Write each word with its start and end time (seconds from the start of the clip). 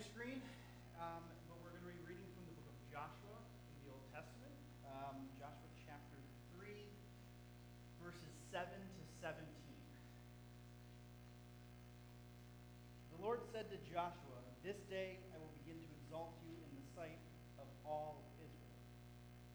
your 0.00 0.08
screen, 0.16 0.40
um, 0.96 1.20
but 1.44 1.60
we're 1.60 1.76
going 1.76 1.84
to 1.84 1.92
be 1.92 2.08
reading 2.08 2.24
from 2.32 2.48
the 2.48 2.56
book 2.56 2.72
of 2.72 2.80
Joshua 2.88 3.36
in 3.36 3.76
the 3.84 3.92
Old 3.92 4.00
Testament, 4.08 4.56
um, 4.88 5.28
Joshua 5.36 5.68
chapter 5.84 6.16
3, 6.56 6.72
verses 8.00 8.32
7 8.48 8.64
to 8.64 9.04
17. 9.20 9.44
The 13.12 13.20
Lord 13.20 13.44
said 13.52 13.68
to 13.68 13.76
Joshua, 13.92 14.40
This 14.64 14.80
day 14.88 15.20
I 15.20 15.36
will 15.36 15.52
begin 15.60 15.76
to 15.76 15.88
exalt 16.00 16.32
you 16.48 16.56
in 16.56 16.72
the 16.80 16.86
sight 16.96 17.20
of 17.60 17.68
all 17.84 18.24
Israel, 18.40 18.80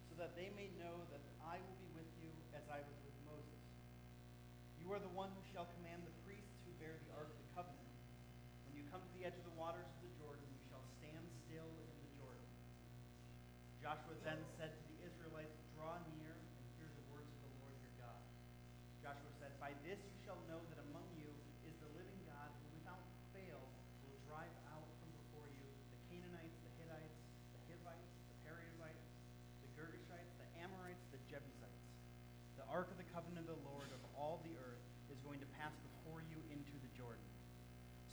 so 0.05 0.21
that 0.21 0.37
they 0.37 0.53
may 0.53 0.69
know 0.77 0.93
that 1.09 1.25
I 1.41 1.57
will 1.57 1.77
be 1.81 1.89
with 1.97 2.11
you 2.21 2.29
as 2.53 2.61
I 2.69 2.85
was 2.85 2.97
with 3.01 3.17
Moses. 3.25 3.61
You 4.77 4.93
are 4.93 5.01
the 5.01 5.09
one 5.17 5.33
who 5.33 5.41
shall 5.49 5.65
command 5.81 5.84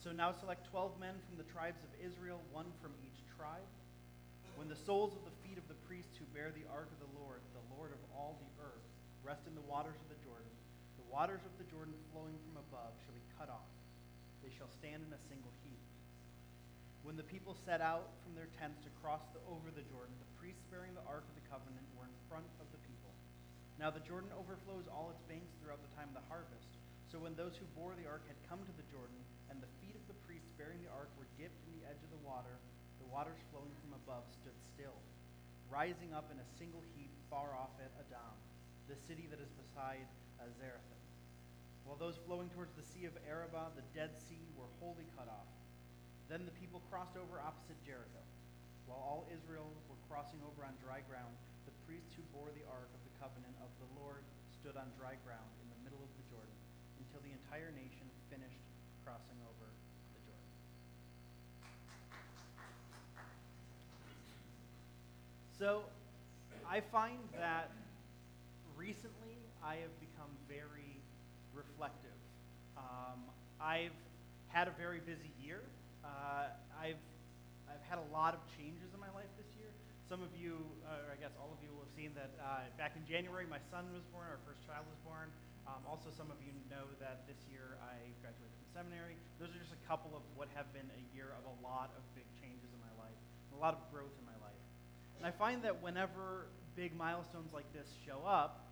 So 0.03 0.11
now 0.11 0.35
select 0.35 0.67
12 0.75 0.99
men 0.99 1.15
from 1.31 1.39
the 1.39 1.47
tribes 1.55 1.79
of 1.87 1.95
Israel, 2.03 2.43
one 2.51 2.67
from 2.83 2.91
each 3.07 3.23
tribe. 3.39 3.63
When 4.59 4.67
the 4.67 4.75
soles 4.75 5.15
of 5.15 5.23
the 5.23 5.39
feet 5.47 5.63
of 5.63 5.67
the 5.71 5.79
priests 5.87 6.19
who 6.19 6.27
bear 6.35 6.51
the 6.51 6.67
ark 6.75 6.91
of 6.91 6.99
the 6.99 7.15
Lord, 7.23 7.39
the 7.55 7.63
Lord 7.79 7.95
of 7.95 8.03
all 8.11 8.35
the 8.43 8.51
earth, 8.67 8.83
rest 9.23 9.47
in 9.47 9.55
the 9.55 9.63
waters 9.71 9.95
of 9.95 10.11
the 10.11 10.19
Jordan, 10.27 10.51
the 10.99 11.07
waters 11.07 11.47
of 11.47 11.55
the 11.55 11.71
Jordan 11.71 11.95
flowing 12.11 12.35
from 12.35 12.59
above 12.67 12.99
shall 13.07 13.15
be 13.15 13.23
cut 13.39 13.47
off. 13.47 13.71
They 14.43 14.51
shall 14.51 14.67
stand 14.83 15.07
in 15.07 15.15
a 15.15 15.23
single 15.31 15.55
heap. 15.63 15.79
When 17.07 17.15
the 17.15 17.31
people 17.31 17.55
set 17.63 17.79
out 17.79 18.11
from 18.27 18.35
their 18.35 18.51
tents 18.59 18.83
to 18.83 18.91
cross 19.07 19.23
the, 19.31 19.39
over 19.47 19.71
the 19.71 19.87
Jordan, 19.87 20.19
the 20.19 20.35
priests 20.43 20.67
bearing 20.67 20.99
the 20.99 21.07
ark 21.07 21.23
of 21.23 21.39
the 21.39 21.47
covenant 21.47 21.87
were 21.95 22.11
in 22.11 22.19
front 22.27 22.51
of 22.59 22.67
the 22.75 22.83
people. 22.91 23.15
Now 23.79 23.95
the 23.95 24.03
Jordan 24.03 24.35
overflows 24.35 24.91
all 24.91 25.15
its 25.15 25.23
banks 25.31 25.55
throughout 25.63 25.79
the 25.79 25.95
time 25.95 26.11
of 26.11 26.19
the 26.19 26.27
harvest. 26.27 26.75
So 27.07 27.23
when 27.23 27.39
those 27.39 27.55
who 27.55 27.71
bore 27.79 27.95
the 27.95 28.11
ark 28.11 28.27
had 28.27 28.39
come 28.51 28.59
to 28.67 28.75
the 28.75 28.87
Jordan, 28.91 29.23
and 29.53 29.61
the 29.61 29.69
bearing 30.63 30.79
the 30.87 30.95
ark 30.95 31.11
were 31.19 31.27
dipped 31.35 31.59
in 31.67 31.75
the 31.75 31.91
edge 31.91 31.99
of 32.07 32.11
the 32.15 32.23
water, 32.23 32.55
the 33.03 33.09
waters 33.11 33.35
flowing 33.51 33.75
from 33.83 33.99
above 33.99 34.23
stood 34.31 34.55
still, 34.71 34.95
rising 35.67 36.15
up 36.15 36.31
in 36.31 36.39
a 36.39 36.47
single 36.55 36.87
heap 36.95 37.11
far 37.27 37.51
off 37.59 37.75
at 37.83 37.91
Adam, 37.99 38.39
the 38.87 38.95
city 38.95 39.27
that 39.27 39.43
is 39.43 39.51
beside 39.59 40.07
uh, 40.39 40.47
While 41.83 41.99
those 41.99 42.15
flowing 42.31 42.47
towards 42.55 42.71
the 42.79 42.87
sea 42.95 43.11
of 43.11 43.15
Arabah, 43.27 43.75
the 43.75 43.83
Dead 43.91 44.15
Sea, 44.31 44.47
were 44.55 44.71
wholly 44.79 45.03
cut 45.19 45.27
off. 45.27 45.51
Then 46.31 46.47
the 46.47 46.55
people 46.63 46.79
crossed 46.87 47.19
over 47.19 47.43
opposite 47.43 47.83
Jericho. 47.83 48.23
While 48.87 49.03
all 49.03 49.23
Israel 49.35 49.67
were 49.91 49.99
crossing 50.07 50.39
over 50.47 50.63
on 50.63 50.79
dry 50.79 51.03
ground, 51.11 51.35
the 51.67 51.75
priests 51.91 52.15
who 52.15 52.23
bore 52.31 52.55
the 52.55 52.63
ark 52.71 52.87
of 52.95 53.03
the 53.03 53.15
covenant 53.19 53.59
of 53.67 53.71
the 53.83 53.91
Lord 53.99 54.23
stood 54.63 54.79
on 54.79 54.87
dry 54.95 55.19
ground 55.27 55.51
in 55.59 55.67
the 55.75 55.81
middle 55.83 56.03
of 56.07 56.13
the 56.15 56.27
Jordan 56.31 56.55
until 57.03 57.19
the 57.27 57.35
entire 57.35 57.75
nation 57.75 58.07
finished 58.31 58.63
crossing 59.03 59.39
over 59.45 59.67
the 60.15 60.23
Jordan. 60.23 60.53
So 65.63 65.87
I 66.67 66.83
find 66.91 67.23
that 67.39 67.71
recently 68.75 69.39
I 69.63 69.79
have 69.79 69.95
become 70.03 70.35
very 70.51 70.99
reflective. 71.55 72.19
Um, 72.75 73.23
I've 73.63 73.95
had 74.51 74.67
a 74.67 74.75
very 74.75 74.99
busy 74.99 75.31
year. 75.39 75.63
Uh, 76.03 76.51
I've, 76.75 76.99
I've 77.71 77.87
had 77.87 78.03
a 78.03 78.09
lot 78.11 78.35
of 78.35 78.43
changes 78.59 78.91
in 78.91 78.99
my 78.99 79.07
life 79.15 79.31
this 79.39 79.47
year. 79.55 79.71
Some 80.11 80.19
of 80.19 80.35
you, 80.35 80.59
uh, 80.83 81.07
or 81.07 81.15
I 81.15 81.19
guess 81.23 81.31
all 81.39 81.55
of 81.55 81.63
you, 81.63 81.71
will 81.71 81.87
have 81.87 81.95
seen 81.95 82.11
that 82.19 82.35
uh, 82.43 82.67
back 82.75 82.99
in 82.99 83.07
January 83.07 83.47
my 83.47 83.63
son 83.71 83.87
was 83.95 84.03
born, 84.11 84.27
our 84.35 84.43
first 84.43 84.67
child 84.67 84.83
was 84.91 84.99
born. 85.07 85.31
Um, 85.71 85.79
also, 85.87 86.11
some 86.11 86.27
of 86.35 86.43
you 86.43 86.51
know 86.75 86.91
that 86.99 87.23
this 87.31 87.39
year 87.47 87.79
I 87.87 88.03
graduated 88.19 88.51
from 88.51 88.83
seminary. 88.83 89.15
Those 89.39 89.55
are 89.55 89.63
just 89.63 89.79
a 89.79 89.83
couple 89.87 90.11
of 90.19 90.27
what 90.35 90.51
have 90.59 90.67
been 90.75 90.91
a 90.91 91.03
year 91.15 91.31
of 91.39 91.47
a 91.47 91.55
lot 91.63 91.95
of 91.95 92.03
big 92.19 92.27
changes 92.43 92.67
in 92.75 92.83
my 92.83 92.91
life, 92.99 93.15
a 93.55 93.61
lot 93.63 93.79
of 93.79 93.87
growth 93.95 94.11
in 94.19 94.27
my 94.27 94.35
life. 94.35 94.42
And 95.19 95.27
I 95.27 95.31
find 95.31 95.63
that 95.63 95.83
whenever 95.83 96.47
big 96.75 96.97
milestones 96.97 97.53
like 97.53 97.69
this 97.73 97.89
show 98.07 98.25
up, 98.27 98.65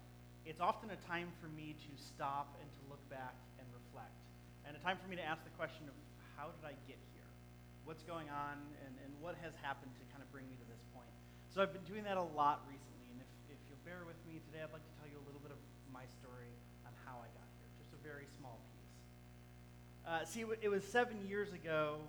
it's 0.48 0.60
often 0.60 0.88
a 0.90 1.00
time 1.04 1.28
for 1.40 1.48
me 1.52 1.76
to 1.76 1.90
stop 2.00 2.56
and 2.58 2.68
to 2.68 2.80
look 2.88 3.02
back 3.12 3.36
and 3.60 3.66
reflect. 3.70 4.16
And 4.64 4.72
a 4.74 4.80
time 4.80 4.96
for 4.96 5.08
me 5.08 5.16
to 5.16 5.24
ask 5.24 5.44
the 5.44 5.54
question 5.60 5.84
of 5.86 5.94
how 6.36 6.48
did 6.48 6.64
I 6.64 6.74
get 6.88 6.96
here? 7.12 7.28
What's 7.84 8.02
going 8.02 8.32
on 8.32 8.56
and, 8.86 8.92
and 9.04 9.10
what 9.20 9.36
has 9.44 9.52
happened 9.60 9.92
to 10.00 10.04
kind 10.08 10.24
of 10.24 10.28
bring 10.32 10.48
me 10.48 10.56
to 10.56 10.66
this 10.72 10.80
point? 10.96 11.12
So 11.52 11.60
I've 11.60 11.76
been 11.76 11.84
doing 11.84 12.08
that 12.08 12.16
a 12.16 12.24
lot 12.32 12.64
recently. 12.64 13.12
And 13.12 13.20
if, 13.20 13.30
if 13.52 13.60
you'll 13.68 13.84
bear 13.84 14.02
with 14.08 14.16
me 14.24 14.40
today, 14.48 14.64
I'd 14.64 14.72
like 14.72 14.84
to 14.86 14.94
tell 14.96 15.08
you 15.10 15.20
a 15.20 15.26
little 15.28 15.42
bit 15.44 15.52
of 15.52 15.60
my 15.92 16.08
story 16.22 16.50
on 16.88 16.92
how 17.04 17.20
I 17.20 17.28
got 17.36 17.48
here, 17.60 17.68
just 17.76 17.92
a 17.92 18.00
very 18.00 18.24
small 18.40 18.56
piece. 18.72 18.96
Uh, 20.08 20.24
see, 20.24 20.42
it 20.64 20.72
was 20.72 20.82
seven 20.88 21.20
years 21.28 21.52
ago, 21.52 22.00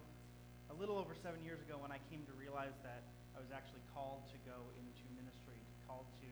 a 0.71 0.75
little 0.79 0.95
over 0.95 1.11
seven 1.19 1.43
years 1.43 1.59
ago, 1.59 1.75
when 1.77 1.91
I 1.91 1.99
came 2.07 2.23
to 2.31 2.33
realize 2.39 2.73
that 2.87 3.03
I 3.35 3.39
was 3.39 3.51
actually 3.53 3.83
called 3.95 4.23
to 4.31 4.37
go 4.43 4.57
into 4.75 5.03
ministry, 5.15 5.59
called 5.87 6.07
to, 6.23 6.31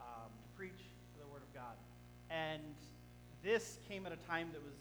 um, 0.00 0.30
to 0.30 0.48
preach 0.56 0.92
the 1.16 1.26
Word 1.28 1.42
of 1.42 1.50
God. 1.56 1.76
And 2.28 2.76
this 3.44 3.78
came 3.88 4.08
at 4.08 4.12
a 4.12 4.20
time 4.24 4.50
that 4.52 4.62
was 4.64 4.78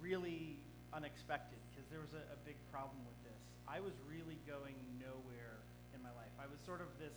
really 0.00 0.58
unexpected 0.92 1.60
because 1.70 1.86
there 1.88 2.02
was 2.02 2.12
a, 2.12 2.24
a, 2.32 2.38
big 2.44 2.58
problem 2.68 2.98
with 3.06 3.16
this. 3.24 3.40
I 3.64 3.80
was 3.80 3.96
really 4.04 4.36
going 4.44 4.76
nowhere 5.00 5.62
in 5.96 6.02
my 6.04 6.12
life. 6.18 6.32
I 6.36 6.48
was 6.50 6.60
sort 6.66 6.84
of 6.84 6.90
this, 7.00 7.14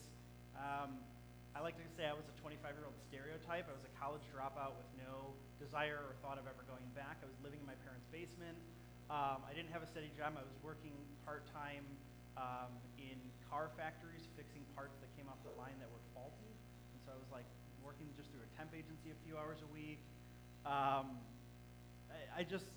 um, 0.56 0.96
I 1.58 1.60
like 1.60 1.76
to 1.76 1.88
say 1.98 2.08
I 2.08 2.16
was 2.16 2.28
a 2.28 2.36
25 2.40 2.62
year 2.78 2.88
old 2.88 2.96
stereotype. 3.10 3.68
I 3.68 3.76
was 3.76 3.84
a 3.84 3.94
college 4.00 4.24
dropout 4.32 4.78
with 4.80 4.88
no 4.96 5.36
desire 5.60 6.00
or 6.04 6.16
thought 6.24 6.40
of 6.40 6.48
ever 6.48 6.64
going 6.68 6.86
back. 6.96 7.20
I 7.20 7.28
was 7.28 7.36
living 7.44 7.60
in 7.60 7.68
my 7.68 7.76
parents' 7.84 8.08
basement. 8.12 8.56
Um, 9.12 9.44
I 9.44 9.52
didn't 9.52 9.70
have 9.76 9.84
a 9.84 9.90
steady 9.90 10.10
job. 10.16 10.34
I 10.38 10.44
was 10.44 10.58
working 10.64 10.96
part 11.28 11.46
time 11.52 11.84
um, 12.36 12.72
in 13.00 13.18
car 13.50 13.72
factories 13.80 14.28
fixing 14.36 14.64
parts 14.76 14.96
that 15.00 15.10
came 15.16 15.28
off 15.32 15.40
the 15.48 15.56
line 15.60 15.76
that 15.80 15.88
were 15.92 16.04
faulty. 16.12 16.52
And 16.92 17.00
so 17.04 17.16
I 17.16 17.18
was 17.20 17.32
like 17.32 17.48
working 17.84 18.08
just 18.16 18.32
through 18.32 18.44
a 18.44 18.52
temp 18.60 18.76
agency 18.76 19.12
a 19.12 19.20
few 19.24 19.40
hours 19.40 19.60
a 19.64 19.70
week. 19.72 20.02
Um, 20.68 21.20
I, 22.12 22.42
I, 22.42 22.44
just, 22.44 22.68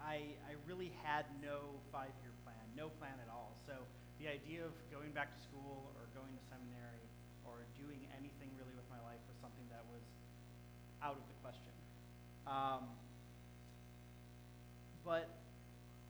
I, 0.00 0.36
I 0.48 0.56
really 0.64 0.92
had 1.04 1.28
no 1.44 1.76
five 1.92 2.12
year 2.24 2.32
plan, 2.44 2.62
no 2.76 2.88
plan 2.96 3.16
at 3.20 3.28
all. 3.28 3.56
So 3.68 3.76
the 4.22 4.30
idea 4.30 4.64
of 4.64 4.72
going 4.90 5.12
back 5.12 5.34
to 5.36 5.40
school 5.44 5.92
or 5.98 6.08
going 6.16 6.32
to 6.32 6.42
seminary 6.48 7.04
or 7.44 7.66
doing 7.78 8.00
anything 8.16 8.50
really 8.56 8.74
with 8.74 8.88
my 8.88 8.98
life 9.04 9.20
was 9.28 9.36
something 9.38 9.66
that 9.70 9.84
was 9.92 10.04
out 11.04 11.18
of 11.18 11.24
the 11.26 11.38
question. 11.44 11.74
Um, 12.48 12.88
but 15.04 15.28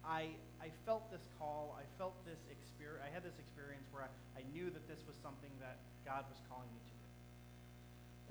I, 0.09 0.33
I 0.57 0.73
felt 0.89 1.13
this 1.13 1.29
call. 1.37 1.77
I 1.77 1.85
felt 2.01 2.17
this 2.25 2.41
experience. 2.49 3.05
I 3.05 3.13
had 3.13 3.21
this 3.21 3.37
experience 3.37 3.85
where 3.93 4.09
I, 4.09 4.41
I 4.41 4.43
knew 4.57 4.73
that 4.73 4.89
this 4.89 5.05
was 5.05 5.15
something 5.21 5.53
that 5.61 5.77
God 6.09 6.25
was 6.33 6.41
calling 6.49 6.73
me 6.73 6.81
to 6.81 6.95
do. 6.97 7.09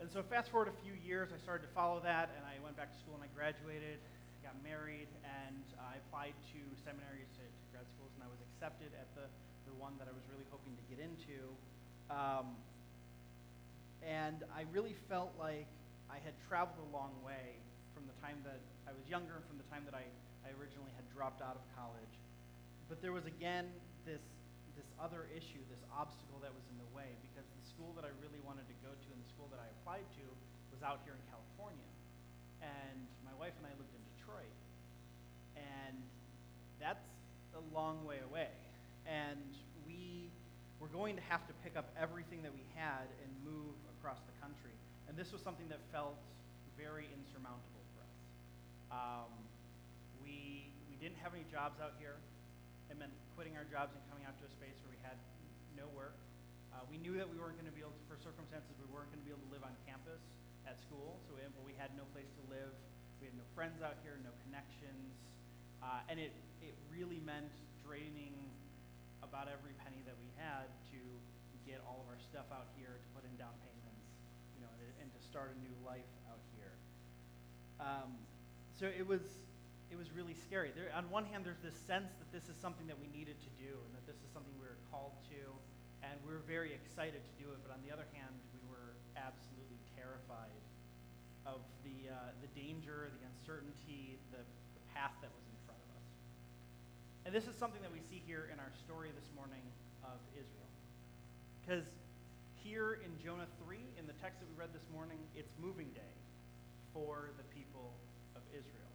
And 0.02 0.06
so, 0.10 0.26
fast 0.26 0.50
forward 0.50 0.74
a 0.74 0.78
few 0.82 0.98
years, 1.06 1.30
I 1.30 1.38
started 1.38 1.70
to 1.70 1.74
follow 1.78 2.02
that, 2.02 2.34
and 2.34 2.42
I 2.50 2.58
went 2.66 2.78
back 2.78 2.90
to 2.90 2.98
school 2.98 3.14
and 3.14 3.26
I 3.26 3.30
graduated, 3.38 4.02
got 4.42 4.58
married, 4.66 5.10
and 5.22 5.66
I 5.78 6.02
applied 6.02 6.34
to 6.54 6.60
seminaries, 6.82 7.30
to, 7.38 7.46
to 7.46 7.64
grad 7.70 7.86
schools, 7.94 8.10
and 8.18 8.26
I 8.26 8.30
was 8.30 8.42
accepted 8.50 8.90
at 8.98 9.10
the, 9.14 9.30
the 9.70 9.76
one 9.78 9.94
that 10.02 10.10
I 10.10 10.14
was 10.14 10.26
really 10.34 10.46
hoping 10.50 10.74
to 10.74 10.86
get 10.90 10.98
into. 10.98 11.46
Um, 12.10 12.58
and 14.02 14.42
I 14.54 14.66
really 14.74 14.98
felt 15.10 15.34
like 15.38 15.70
I 16.10 16.18
had 16.26 16.34
traveled 16.50 16.78
a 16.78 16.90
long 16.90 17.14
way 17.22 17.58
from 17.94 18.06
the 18.10 18.16
time 18.22 18.42
that 18.46 18.62
I 18.86 18.94
was 18.94 19.04
younger 19.10 19.38
and 19.38 19.46
from 19.46 19.58
the 19.58 19.68
time 19.70 19.84
that 19.90 19.98
I, 19.98 20.06
I 20.48 20.56
originally 20.56 20.96
had 20.96 21.04
dropped 21.12 21.44
out 21.44 21.60
of 21.60 21.64
college. 21.76 22.16
But 22.88 23.04
there 23.04 23.12
was 23.12 23.28
again 23.28 23.68
this, 24.08 24.24
this 24.80 24.88
other 24.96 25.28
issue, 25.36 25.60
this 25.68 25.84
obstacle 25.92 26.40
that 26.40 26.56
was 26.56 26.64
in 26.72 26.80
the 26.80 26.88
way, 26.96 27.12
because 27.20 27.44
the 27.44 27.66
school 27.68 27.92
that 28.00 28.08
I 28.08 28.14
really 28.24 28.40
wanted 28.48 28.64
to 28.72 28.78
go 28.80 28.96
to 28.96 29.08
and 29.12 29.20
the 29.20 29.28
school 29.28 29.52
that 29.52 29.60
I 29.60 29.68
applied 29.84 30.08
to 30.24 30.26
was 30.72 30.80
out 30.80 31.04
here 31.04 31.20
in 31.20 31.24
California. 31.28 31.92
And 32.64 33.04
my 33.28 33.36
wife 33.36 33.52
and 33.60 33.68
I 33.68 33.74
lived 33.76 33.92
in 33.92 34.04
Detroit. 34.16 34.56
And 35.60 36.00
that's 36.80 37.04
a 37.52 37.64
long 37.76 38.08
way 38.08 38.24
away. 38.24 38.48
And 39.04 39.52
we 39.84 40.32
were 40.80 40.88
going 40.88 41.20
to 41.20 41.26
have 41.28 41.44
to 41.52 41.54
pick 41.60 41.76
up 41.76 41.92
everything 42.00 42.40
that 42.48 42.56
we 42.56 42.64
had 42.80 43.04
and 43.20 43.30
move 43.44 43.76
across 44.00 44.24
the 44.24 44.36
country. 44.40 44.72
And 45.12 45.20
this 45.20 45.36
was 45.36 45.44
something 45.44 45.68
that 45.68 45.84
felt 45.92 46.16
very 46.80 47.12
insurmountable 47.12 47.84
for 47.92 48.00
us. 48.08 48.16
Um, 48.96 49.32
we, 50.28 50.68
we 50.92 51.00
didn't 51.00 51.16
have 51.24 51.32
any 51.32 51.48
jobs 51.48 51.80
out 51.80 51.96
here. 52.04 52.20
It 52.92 53.00
meant 53.00 53.16
quitting 53.40 53.56
our 53.56 53.64
jobs 53.64 53.96
and 53.96 54.04
coming 54.12 54.28
out 54.28 54.36
to 54.44 54.46
a 54.46 54.52
space 54.52 54.76
where 54.84 54.92
we 54.92 55.00
had 55.00 55.16
no 55.80 55.88
work. 55.96 56.20
Uh, 56.76 56.84
we 56.92 57.00
knew 57.00 57.16
that 57.16 57.26
we 57.26 57.40
weren't 57.40 57.56
going 57.56 57.72
to 57.72 57.74
be 57.74 57.82
able 57.82 57.96
to, 57.96 58.04
for 58.12 58.20
circumstances, 58.20 58.76
we 58.76 58.92
weren't 58.92 59.08
going 59.16 59.24
to 59.24 59.28
be 59.28 59.32
able 59.32 59.48
to 59.48 59.54
live 59.56 59.64
on 59.64 59.72
campus 59.88 60.20
at 60.68 60.76
school, 60.84 61.16
so 61.24 61.32
we, 61.34 61.42
we 61.64 61.74
had 61.80 61.96
no 61.96 62.04
place 62.12 62.28
to 62.36 62.44
live. 62.52 62.76
We 63.24 63.32
had 63.32 63.38
no 63.40 63.48
friends 63.56 63.80
out 63.82 63.98
here, 64.06 64.20
no 64.22 64.36
connections, 64.46 65.16
uh, 65.82 66.06
and 66.12 66.22
it, 66.22 66.36
it 66.62 66.78
really 66.92 67.24
meant 67.24 67.50
draining 67.82 68.36
about 69.26 69.50
every 69.50 69.74
penny 69.82 70.06
that 70.06 70.14
we 70.22 70.30
had 70.38 70.70
to 70.94 71.00
get 71.66 71.82
all 71.84 72.06
of 72.06 72.08
our 72.08 72.22
stuff 72.22 72.46
out 72.54 72.70
here, 72.78 72.96
to 72.96 73.08
put 73.18 73.26
in 73.26 73.34
down 73.36 73.52
payments, 73.66 74.08
you 74.56 74.62
know, 74.62 74.72
and, 74.80 74.92
and 75.04 75.10
to 75.12 75.20
start 75.26 75.52
a 75.52 75.58
new 75.60 75.74
life 75.84 76.08
out 76.32 76.40
here. 76.56 76.72
Um, 77.82 78.16
so 78.78 78.86
it 78.88 79.04
was, 79.04 79.20
it 79.88 79.98
was 79.98 80.12
really 80.12 80.36
scary. 80.36 80.76
There, 80.76 80.92
on 80.92 81.08
one 81.10 81.24
hand, 81.26 81.48
there's 81.48 81.64
this 81.64 81.76
sense 81.88 82.12
that 82.20 82.30
this 82.36 82.52
is 82.52 82.56
something 82.60 82.88
that 82.92 83.00
we 83.00 83.08
needed 83.08 83.40
to 83.40 83.52
do 83.56 83.72
and 83.72 83.92
that 83.96 84.04
this 84.04 84.20
is 84.20 84.30
something 84.36 84.52
we 84.60 84.68
were 84.68 84.80
called 84.92 85.16
to, 85.32 85.42
and 86.04 86.16
we 86.28 86.36
were 86.36 86.44
very 86.44 86.76
excited 86.76 87.24
to 87.24 87.34
do 87.40 87.48
it. 87.56 87.60
But 87.64 87.72
on 87.72 87.80
the 87.88 87.92
other 87.92 88.08
hand, 88.12 88.36
we 88.52 88.62
were 88.68 89.00
absolutely 89.16 89.80
terrified 89.96 90.60
of 91.48 91.64
the, 91.88 92.12
uh, 92.12 92.36
the 92.44 92.52
danger, 92.52 93.08
the 93.16 93.24
uncertainty, 93.24 94.20
the, 94.36 94.44
the 94.44 94.84
path 94.92 95.16
that 95.24 95.32
was 95.32 95.46
in 95.48 95.58
front 95.64 95.80
of 95.80 95.90
us. 95.96 96.08
And 97.24 97.32
this 97.32 97.48
is 97.48 97.56
something 97.56 97.80
that 97.80 97.92
we 97.96 98.04
see 98.12 98.20
here 98.28 98.52
in 98.52 98.60
our 98.60 98.72
story 98.84 99.16
this 99.16 99.32
morning 99.32 99.64
of 100.04 100.20
Israel. 100.36 100.72
Because 101.64 101.88
here 102.60 103.00
in 103.00 103.16
Jonah 103.24 103.48
3, 103.64 103.80
in 103.96 104.04
the 104.04 104.16
text 104.20 104.44
that 104.44 104.48
we 104.52 104.56
read 104.60 104.76
this 104.76 104.84
morning, 104.92 105.20
it's 105.40 105.56
moving 105.64 105.88
day 105.96 106.16
for 106.92 107.32
the 107.40 107.48
people 107.56 107.96
of 108.36 108.44
Israel. 108.52 108.87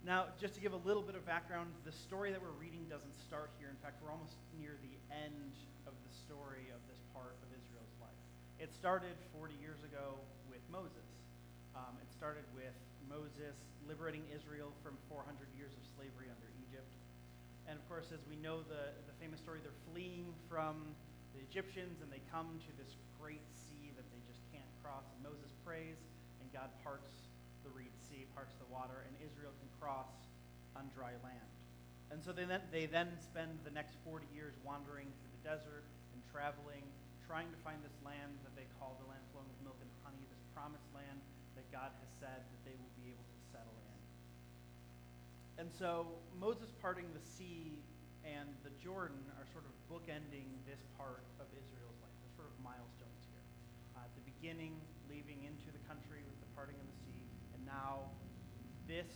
Now, 0.00 0.32
just 0.40 0.56
to 0.56 0.64
give 0.64 0.72
a 0.72 0.80
little 0.88 1.04
bit 1.04 1.12
of 1.12 1.28
background, 1.28 1.68
the 1.84 1.92
story 1.92 2.32
that 2.32 2.40
we're 2.40 2.56
reading 2.56 2.88
doesn't 2.88 3.12
start 3.20 3.52
here. 3.60 3.68
In 3.68 3.76
fact, 3.84 4.00
we're 4.00 4.08
almost 4.08 4.40
near 4.56 4.80
the 4.80 4.96
end 5.12 5.52
of 5.84 5.92
the 5.92 6.12
story 6.24 6.72
of 6.72 6.80
this 6.88 7.04
part 7.12 7.36
of 7.44 7.48
Israel's 7.52 7.92
life. 8.00 8.16
It 8.56 8.72
started 8.72 9.12
40 9.36 9.52
years 9.60 9.84
ago 9.84 10.16
with 10.48 10.64
Moses. 10.72 11.04
Um, 11.76 12.00
it 12.00 12.08
started 12.16 12.48
with 12.56 12.72
Moses 13.12 13.60
liberating 13.84 14.24
Israel 14.32 14.72
from 14.80 14.96
400 15.12 15.36
years 15.52 15.76
of 15.76 15.84
slavery 15.92 16.32
under 16.32 16.48
Egypt. 16.64 16.88
And 17.68 17.76
of 17.76 17.84
course, 17.84 18.08
as 18.08 18.24
we 18.24 18.40
know 18.40 18.64
the, 18.64 18.96
the 19.04 19.16
famous 19.20 19.44
story, 19.44 19.60
they're 19.60 19.84
fleeing 19.92 20.32
from 20.48 20.80
the 21.36 21.44
Egyptians, 21.44 22.00
and 22.00 22.08
they 22.08 22.24
come 22.32 22.56
to 22.56 22.72
this 22.80 22.96
great 23.20 23.44
sea 23.52 23.92
that 24.00 24.08
they 24.08 24.22
just 24.24 24.40
can't 24.48 24.66
cross. 24.80 25.04
And 25.12 25.20
Moses 25.28 25.52
prays, 25.60 26.00
and 26.40 26.48
God 26.56 26.72
parts 26.80 27.29
the 27.62 27.72
Reed 27.72 27.92
Sea, 28.08 28.26
parts 28.34 28.54
the 28.58 28.68
water, 28.72 29.04
and 29.06 29.12
Israel 29.20 29.52
can 29.58 29.70
cross 29.80 30.10
on 30.76 30.88
dry 30.94 31.14
land. 31.20 31.50
And 32.10 32.18
so 32.18 32.34
they 32.34 32.44
then, 32.44 32.62
they 32.74 32.90
then 32.90 33.14
spend 33.22 33.62
the 33.62 33.70
next 33.70 33.94
40 34.02 34.26
years 34.34 34.58
wandering 34.66 35.06
through 35.06 35.32
the 35.38 35.44
desert 35.46 35.86
and 36.10 36.18
traveling, 36.34 36.82
trying 37.22 37.46
to 37.54 37.58
find 37.62 37.78
this 37.86 37.94
land 38.02 38.34
that 38.42 38.54
they 38.58 38.66
call 38.82 38.98
the 38.98 39.06
land 39.06 39.22
flowing 39.30 39.46
with 39.46 39.62
milk 39.62 39.78
and 39.78 39.90
honey, 40.02 40.22
this 40.26 40.42
promised 40.50 40.90
land 40.90 41.22
that 41.54 41.66
God 41.70 41.94
has 41.94 42.10
said 42.18 42.42
that 42.42 42.62
they 42.66 42.74
will 42.74 42.94
be 42.98 43.14
able 43.14 43.22
to 43.22 43.40
settle 43.54 43.78
in. 43.78 43.98
And 45.62 45.68
so 45.70 46.10
Moses 46.42 46.74
parting 46.82 47.06
the 47.14 47.22
sea 47.22 47.78
and 48.26 48.50
the 48.66 48.74
Jordan 48.82 49.22
are 49.38 49.46
sort 49.54 49.62
of 49.64 49.72
bookending 49.86 50.50
this 50.66 50.82
part 50.98 51.22
of 51.38 51.46
Israel's 51.54 51.98
life. 52.02 52.14
They're 52.26 52.36
sort 52.42 52.50
of 52.50 52.58
milestones 52.58 53.22
here. 53.30 53.44
Uh, 53.94 54.02
at 54.02 54.12
the 54.18 54.24
beginning, 54.26 54.74
leaving 55.06 55.46
into 55.46 55.70
the 55.70 55.82
country 55.86 56.26
with 56.26 56.38
the 56.42 56.50
parting 56.58 56.74
of 56.74 56.89
now 57.70 58.10
this 58.90 59.06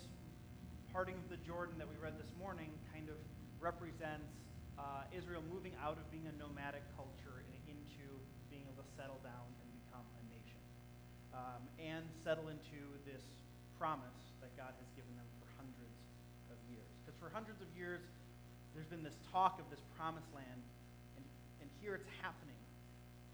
parting 0.94 1.18
of 1.18 1.26
the 1.26 1.40
Jordan 1.42 1.74
that 1.82 1.90
we 1.90 1.98
read 1.98 2.14
this 2.14 2.30
morning 2.38 2.70
kind 2.94 3.10
of 3.10 3.18
represents 3.58 4.30
uh, 4.78 5.02
Israel 5.10 5.42
moving 5.50 5.74
out 5.82 5.98
of 5.98 6.06
being 6.14 6.30
a 6.30 6.34
nomadic 6.38 6.86
culture 6.94 7.42
and 7.42 7.58
into 7.66 8.06
being 8.50 8.62
able 8.70 8.82
to 8.82 8.90
settle 8.94 9.18
down 9.26 9.46
and 9.58 9.66
become 9.82 10.06
a 10.06 10.22
nation, 10.30 10.62
um, 11.34 11.62
and 11.82 12.06
settle 12.22 12.46
into 12.46 12.78
this 13.02 13.22
promise 13.74 14.38
that 14.38 14.54
God 14.54 14.70
has 14.70 14.88
given 14.94 15.10
them 15.18 15.26
for 15.42 15.50
hundreds 15.58 15.98
of 16.50 16.58
years. 16.70 16.86
Because 17.02 17.18
for 17.18 17.30
hundreds 17.34 17.58
of 17.58 17.70
years, 17.74 18.02
there's 18.74 18.90
been 18.90 19.02
this 19.02 19.18
talk 19.34 19.58
of 19.58 19.66
this 19.70 19.82
promised 19.98 20.30
land, 20.34 20.62
and, 21.18 21.24
and 21.58 21.68
here 21.82 21.98
it's 21.98 22.10
happening. 22.22 22.58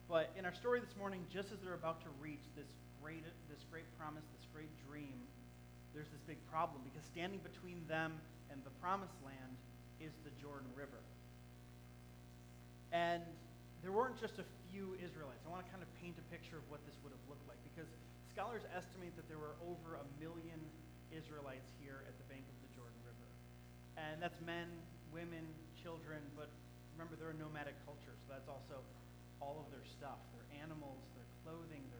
But 0.08 0.32
in 0.36 0.48
our 0.48 0.56
story 0.56 0.80
this 0.80 0.96
morning, 0.96 1.24
just 1.28 1.52
as 1.52 1.60
they're 1.60 1.76
about 1.76 2.00
to 2.08 2.10
reach 2.20 2.44
this 2.56 2.68
great, 3.02 3.24
this 3.48 3.64
great 3.72 3.88
promise, 3.98 4.24
this 4.36 4.46
great 4.52 4.70
dream, 4.86 5.16
there's 5.92 6.08
this 6.14 6.22
big 6.28 6.38
problem 6.52 6.84
because 6.86 7.02
standing 7.10 7.40
between 7.42 7.82
them 7.90 8.14
and 8.52 8.62
the 8.62 8.74
promised 8.78 9.16
land 9.26 9.52
is 9.98 10.14
the 10.22 10.30
Jordan 10.38 10.70
River. 10.78 11.02
And 12.94 13.22
there 13.82 13.90
weren't 13.90 14.18
just 14.20 14.38
a 14.38 14.46
few 14.70 14.94
Israelites. 15.00 15.42
I 15.46 15.50
want 15.50 15.64
to 15.66 15.70
kind 15.70 15.82
of 15.82 15.90
paint 15.98 16.14
a 16.20 16.26
picture 16.30 16.58
of 16.58 16.66
what 16.68 16.82
this 16.86 16.94
would 17.02 17.10
have 17.14 17.24
looked 17.26 17.46
like 17.50 17.58
because 17.72 17.88
scholars 18.30 18.62
estimate 18.70 19.14
that 19.18 19.26
there 19.26 19.40
were 19.40 19.56
over 19.66 19.98
a 19.98 20.06
million 20.22 20.58
Israelites 21.10 21.66
here 21.82 22.06
at 22.06 22.14
the 22.14 22.26
bank 22.30 22.46
of 22.46 22.56
the 22.62 22.70
Jordan 22.74 22.98
River. 23.02 23.26
And 23.98 24.22
that's 24.22 24.38
men, 24.46 24.70
women, 25.10 25.42
children, 25.82 26.22
but 26.38 26.50
remember 26.94 27.18
they're 27.18 27.34
a 27.34 27.40
nomadic 27.40 27.74
culture, 27.82 28.14
so 28.14 28.26
that's 28.30 28.46
also 28.46 28.78
all 29.40 29.58
of 29.58 29.66
their 29.72 29.82
stuff, 29.88 30.20
their 30.36 30.46
animals, 30.60 31.00
their 31.16 31.26
clothing, 31.42 31.82
their 31.90 31.99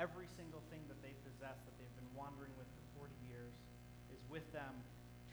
Every 0.00 0.26
single 0.40 0.64
thing 0.72 0.80
that 0.88 1.00
they 1.04 1.12
possess 1.20 1.60
that 1.60 1.74
they've 1.76 1.96
been 2.00 2.12
wandering 2.16 2.52
with 2.56 2.68
for 2.96 3.04
40 3.04 3.12
years 3.28 3.52
is 4.08 4.20
with 4.32 4.46
them 4.56 4.72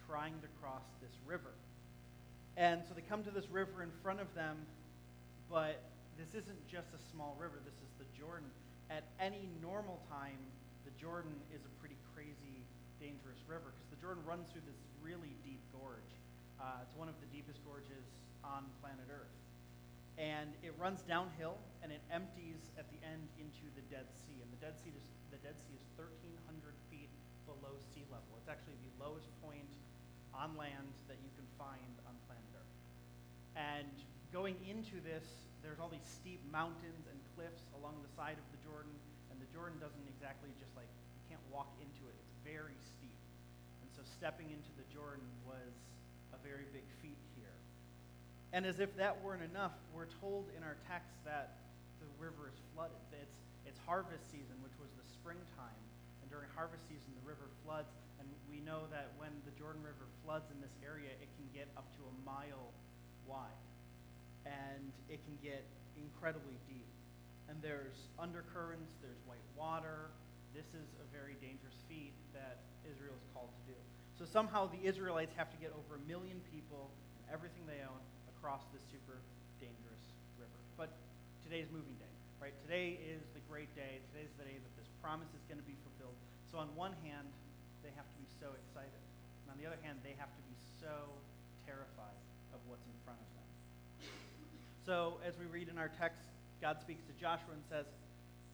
trying 0.03 0.35
to 0.43 0.49
cross 0.59 0.83
this 0.99 1.15
river. 1.23 1.55
And 2.59 2.83
so 2.83 2.91
they 2.91 3.05
come 3.07 3.23
to 3.23 3.31
this 3.31 3.47
river 3.47 3.79
in 3.83 3.91
front 4.03 4.19
of 4.19 4.27
them, 4.35 4.59
but 5.47 5.79
this 6.19 6.35
isn't 6.35 6.59
just 6.67 6.91
a 6.91 7.01
small 7.15 7.39
river, 7.39 7.55
this 7.63 7.79
is 7.79 7.91
the 7.95 8.09
Jordan. 8.19 8.51
At 8.91 9.07
any 9.15 9.47
normal 9.63 10.03
time, 10.11 10.41
the 10.83 10.91
Jordan 10.99 11.31
is 11.55 11.63
a 11.63 11.71
pretty 11.79 11.95
crazy, 12.11 12.59
dangerous 12.99 13.39
river 13.47 13.71
because 13.71 13.89
the 13.95 14.01
Jordan 14.03 14.27
runs 14.27 14.51
through 14.51 14.67
this 14.67 14.81
really 14.99 15.31
deep 15.47 15.63
gorge. 15.71 16.11
Uh, 16.59 16.83
it's 16.83 16.91
one 16.99 17.07
of 17.07 17.15
the 17.23 17.29
deepest 17.31 17.63
gorges 17.63 18.03
on 18.43 18.67
planet 18.83 19.07
Earth. 19.07 19.38
And 20.19 20.51
it 20.59 20.75
runs 20.75 20.99
downhill 21.07 21.55
and 21.79 21.95
it 21.95 22.03
empties 22.11 22.59
at 22.75 22.91
the 22.91 22.99
end 23.07 23.23
into 23.39 23.71
the 23.79 23.83
Dead 23.87 24.03
Sea. 24.11 24.43
And 24.43 24.51
the 24.51 24.59
Dead 24.59 24.75
Sea 24.75 24.91
is, 24.91 25.07
the 25.31 25.39
Dead 25.39 25.55
sea 25.63 25.79
is 25.79 25.87
1,300 25.95 26.75
feet 26.91 27.07
below 27.47 27.79
sea 27.95 28.03
level. 28.11 28.35
It's 28.35 28.51
actually 28.51 28.75
the 28.83 28.93
lowest 28.99 29.31
point 29.39 29.71
on 30.35 30.59
land 30.59 30.91
that 31.07 31.15
you 31.23 31.31
can 31.39 31.47
find 31.55 31.95
on 32.03 32.11
planet 32.27 32.51
Earth. 32.51 32.75
And 33.55 33.95
going 34.35 34.59
into 34.67 34.99
this, 35.07 35.23
there's 35.63 35.79
all 35.79 35.87
these 35.87 36.03
steep 36.03 36.43
mountains 36.51 37.07
and 37.07 37.15
cliffs 37.39 37.63
along 37.79 37.95
the 38.03 38.11
side 38.11 38.35
of 38.35 38.47
the 38.51 38.59
Jordan. 38.67 38.91
And 39.31 39.39
the 39.39 39.47
Jordan 39.55 39.79
doesn't 39.79 40.03
exactly 40.11 40.51
just 40.59 40.75
like, 40.75 40.91
you 41.15 41.23
can't 41.31 41.43
walk 41.47 41.71
into 41.79 42.03
it. 42.11 42.15
It's 42.19 42.35
very 42.43 42.75
steep. 42.83 43.19
And 43.79 43.87
so 43.95 44.03
stepping 44.03 44.51
into 44.51 44.71
the 44.75 44.83
Jordan 44.91 45.23
was 45.47 45.71
a 46.35 46.39
very 46.43 46.67
big 46.75 46.83
feat. 46.99 47.19
And 48.51 48.65
as 48.65 48.81
if 48.81 48.89
that 48.97 49.21
weren't 49.21 49.45
enough, 49.45 49.77
we're 49.93 50.09
told 50.21 50.49
in 50.57 50.65
our 50.65 50.77
text 50.89 51.13
that 51.21 51.61
the 52.01 52.09
river 52.17 52.49
is 52.49 52.57
flooded. 52.73 52.97
It's, 53.13 53.37
it's 53.69 53.77
harvest 53.85 54.25
season, 54.33 54.57
which 54.65 54.73
was 54.81 54.89
the 54.97 55.05
springtime. 55.05 55.81
And 56.25 56.27
during 56.33 56.49
harvest 56.57 56.81
season, 56.89 57.13
the 57.21 57.27
river 57.29 57.45
floods. 57.61 57.93
And 58.17 58.25
we 58.49 58.65
know 58.65 58.89
that 58.89 59.13
when 59.21 59.29
the 59.45 59.53
Jordan 59.53 59.85
River 59.85 60.09
floods 60.25 60.49
in 60.49 60.57
this 60.65 60.73
area, 60.81 61.13
it 61.21 61.29
can 61.37 61.45
get 61.53 61.69
up 61.77 61.85
to 61.97 62.01
a 62.09 62.13
mile 62.25 62.73
wide. 63.29 63.61
And 64.49 64.89
it 65.13 65.21
can 65.29 65.37
get 65.45 65.61
incredibly 65.93 66.57
deep. 66.65 66.89
And 67.53 67.61
there's 67.61 68.09
undercurrents, 68.17 68.97
there's 69.05 69.21
white 69.29 69.45
water. 69.53 70.09
This 70.57 70.65
is 70.73 70.89
a 70.97 71.07
very 71.13 71.37
dangerous 71.37 71.77
feat 71.85 72.17
that 72.33 72.65
Israel 72.81 73.13
is 73.13 73.25
called 73.37 73.53
to 73.53 73.63
do. 73.69 73.77
So 74.17 74.25
somehow 74.25 74.65
the 74.73 74.81
Israelites 74.81 75.37
have 75.37 75.53
to 75.53 75.59
get 75.61 75.69
over 75.77 76.01
a 76.01 76.03
million 76.09 76.41
people 76.49 76.89
and 77.21 77.29
everything 77.29 77.61
they 77.69 77.85
own 77.85 78.01
across 78.39 78.63
this 78.71 78.79
super 78.87 79.19
dangerous 79.59 79.99
river. 80.39 80.59
But 80.79 80.95
today's 81.43 81.67
moving 81.75 81.91
day, 81.99 82.15
right? 82.39 82.55
Today 82.63 82.95
is 83.03 83.19
the 83.35 83.43
great 83.51 83.67
day. 83.75 83.99
Today's 84.15 84.31
the 84.39 84.47
day 84.47 84.55
that 84.55 84.73
this 84.79 84.87
promise 85.03 85.27
is 85.35 85.43
going 85.51 85.59
to 85.59 85.67
be 85.67 85.75
fulfilled. 85.83 86.15
So 86.47 86.55
on 86.55 86.71
one 86.79 86.95
hand, 87.03 87.27
they 87.83 87.91
have 87.99 88.07
to 88.07 88.15
be 88.15 88.31
so 88.39 88.47
excited. 88.55 89.03
And 89.43 89.51
on 89.51 89.59
the 89.59 89.67
other 89.67 89.75
hand, 89.83 89.99
they 90.07 90.15
have 90.15 90.31
to 90.31 90.43
be 90.47 90.55
so 90.79 91.11
terrified 91.67 92.15
of 92.55 92.63
what's 92.71 92.87
in 92.87 92.95
front 93.03 93.19
of 93.19 93.27
them. 93.35 93.47
So 94.87 95.19
as 95.27 95.35
we 95.35 95.43
read 95.51 95.67
in 95.67 95.75
our 95.75 95.91
text, 95.99 96.23
God 96.63 96.79
speaks 96.79 97.03
to 97.11 97.13
Joshua 97.19 97.51
and 97.51 97.63
says, 97.67 97.91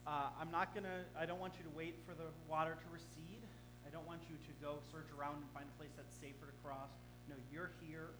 uh, 0.02 0.34
I'm 0.34 0.50
not 0.50 0.74
going 0.74 0.86
to, 0.90 1.06
I 1.14 1.30
don't 1.30 1.38
want 1.38 1.54
you 1.62 1.64
to 1.66 1.74
wait 1.78 1.94
for 2.02 2.18
the 2.18 2.26
water 2.50 2.74
to 2.74 2.88
recede. 2.90 3.42
I 3.86 3.88
don't 3.94 4.06
want 4.06 4.26
you 4.26 4.34
to 4.34 4.52
go 4.58 4.82
search 4.90 5.06
around 5.14 5.38
and 5.38 5.46
find 5.54 5.70
a 5.70 5.76
place 5.78 5.94
that's 5.94 6.10
safer 6.18 6.50
to 6.50 6.56
cross. 6.66 6.90
No, 7.30 7.38
you're 7.54 7.70
here 7.86 8.10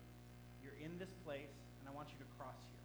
you're 0.66 0.80
in 0.82 0.98
this 0.98 1.14
place, 1.22 1.54
and 1.78 1.86
I 1.86 1.94
want 1.94 2.10
you 2.10 2.18
to 2.18 2.28
cross 2.34 2.58
here. 2.74 2.82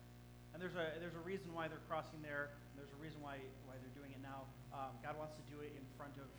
And 0.53 0.61
there's 0.61 0.77
a, 0.77 0.93
there's 1.01 1.17
a 1.17 1.25
reason 1.25 1.49
why 1.57 1.65
they're 1.65 1.81
crossing 1.89 2.21
there. 2.21 2.53
there's 2.77 2.93
a 2.93 3.01
reason 3.01 3.17
why, 3.25 3.41
why 3.65 3.73
they're 3.81 3.97
doing 3.97 4.13
it 4.13 4.21
now. 4.21 4.45
Um, 4.69 4.93
God 5.01 5.17
wants 5.17 5.33
to 5.41 5.43
do 5.49 5.65
it 5.65 5.73
in 5.73 5.83
front 5.97 6.13
of 6.21 6.29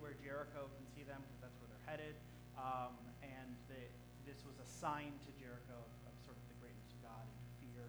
where 0.00 0.14
Jericho 0.22 0.70
can 0.78 0.86
see 0.94 1.04
them, 1.04 1.18
because 1.20 1.40
that's 1.42 1.58
where 1.60 1.68
they're 1.68 1.88
headed. 1.90 2.14
Um, 2.56 2.94
and 3.20 3.50
the, 3.68 3.76
this 4.24 4.40
was 4.46 4.56
a 4.56 4.68
sign 4.80 5.12
to 5.26 5.30
Jericho 5.36 5.74
of, 5.74 5.92
of, 6.08 6.14
sort 6.24 6.38
of 6.38 6.44
the 6.48 6.58
greatness 6.62 6.88
of 6.96 7.12
God 7.12 7.24
and 7.26 7.36
to 7.36 7.52
fear 7.60 7.84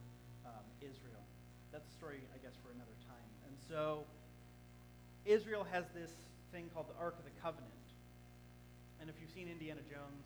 um, 0.46 0.66
Israel. 0.82 1.24
That's 1.72 1.86
a 1.86 1.96
story, 1.96 2.22
I 2.34 2.38
guess, 2.42 2.58
for 2.60 2.74
another 2.74 2.98
time. 3.08 3.30
And 3.48 3.56
so 3.56 4.04
Israel 5.24 5.66
has 5.70 5.88
this 5.94 6.12
thing 6.52 6.68
called 6.74 6.90
the 6.90 6.98
Ark 6.98 7.16
of 7.16 7.26
the 7.26 7.36
Covenant. 7.40 7.72
And 9.00 9.08
if 9.08 9.16
you've 9.22 9.32
seen 9.32 9.48
Indiana 9.48 9.86
Jones, 9.88 10.26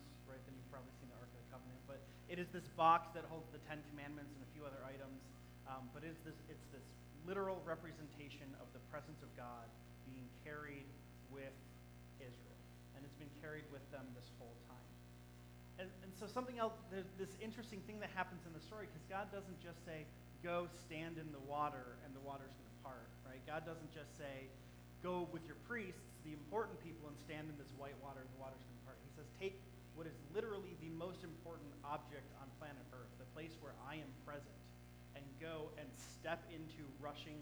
it 2.28 2.38
is 2.40 2.48
this 2.50 2.66
box 2.74 3.12
that 3.12 3.24
holds 3.28 3.46
the 3.52 3.60
Ten 3.68 3.80
Commandments 3.92 4.32
and 4.32 4.40
a 4.42 4.50
few 4.56 4.64
other 4.64 4.80
items. 4.84 5.20
Um, 5.68 5.88
but 5.92 6.04
it's 6.04 6.20
this, 6.24 6.36
it's 6.52 6.68
this 6.72 6.84
literal 7.24 7.60
representation 7.64 8.52
of 8.60 8.68
the 8.76 8.82
presence 8.92 9.20
of 9.24 9.32
God 9.36 9.64
being 10.04 10.28
carried 10.44 10.88
with 11.32 11.56
Israel. 12.20 12.60
And 12.96 13.04
it's 13.04 13.16
been 13.16 13.32
carried 13.40 13.64
with 13.72 13.84
them 13.88 14.04
this 14.12 14.28
whole 14.36 14.56
time. 14.68 14.88
And, 15.80 15.88
and 16.04 16.12
so 16.14 16.28
something 16.28 16.60
else, 16.60 16.76
there's 16.92 17.10
this 17.18 17.32
interesting 17.40 17.80
thing 17.88 17.98
that 18.04 18.12
happens 18.12 18.44
in 18.46 18.52
the 18.52 18.62
story 18.62 18.86
because 18.86 19.04
God 19.08 19.32
doesn't 19.32 19.58
just 19.58 19.80
say, 19.82 20.04
go 20.44 20.68
stand 20.84 21.16
in 21.16 21.32
the 21.32 21.40
water 21.48 21.96
and 22.04 22.12
the 22.12 22.22
water's 22.22 22.52
going 22.52 22.68
to 22.68 22.80
part, 22.84 23.08
right? 23.24 23.40
God 23.48 23.64
doesn't 23.64 23.90
just 23.90 24.12
say, 24.20 24.46
go 25.00 25.26
with 25.32 25.42
your 25.48 25.56
priests, 25.64 26.04
the 26.22 26.36
important 26.36 26.76
people, 26.84 27.08
and 27.08 27.16
stand 27.24 27.48
in 27.48 27.56
this 27.56 27.72
white 27.80 27.96
water 28.04 28.20
and 28.20 28.30
the 28.36 28.40
water's 28.40 28.60
going 28.60 28.78
to 28.78 28.86
part. 28.86 28.98
He 29.02 29.12
says, 29.16 29.28
take 29.40 29.56
what 29.94 30.06
is 30.10 30.18
literally 30.34 30.74
the 30.82 30.90
most 30.98 31.22
important 31.22 31.70
object 31.86 32.26
on 32.42 32.50
planet 32.58 32.82
Earth, 32.90 33.10
the 33.18 33.30
place 33.34 33.54
where 33.62 33.74
I 33.86 33.98
am 33.98 34.10
present, 34.26 34.58
and 35.14 35.22
go 35.38 35.70
and 35.78 35.86
step 35.94 36.42
into 36.50 36.82
rushing 36.98 37.38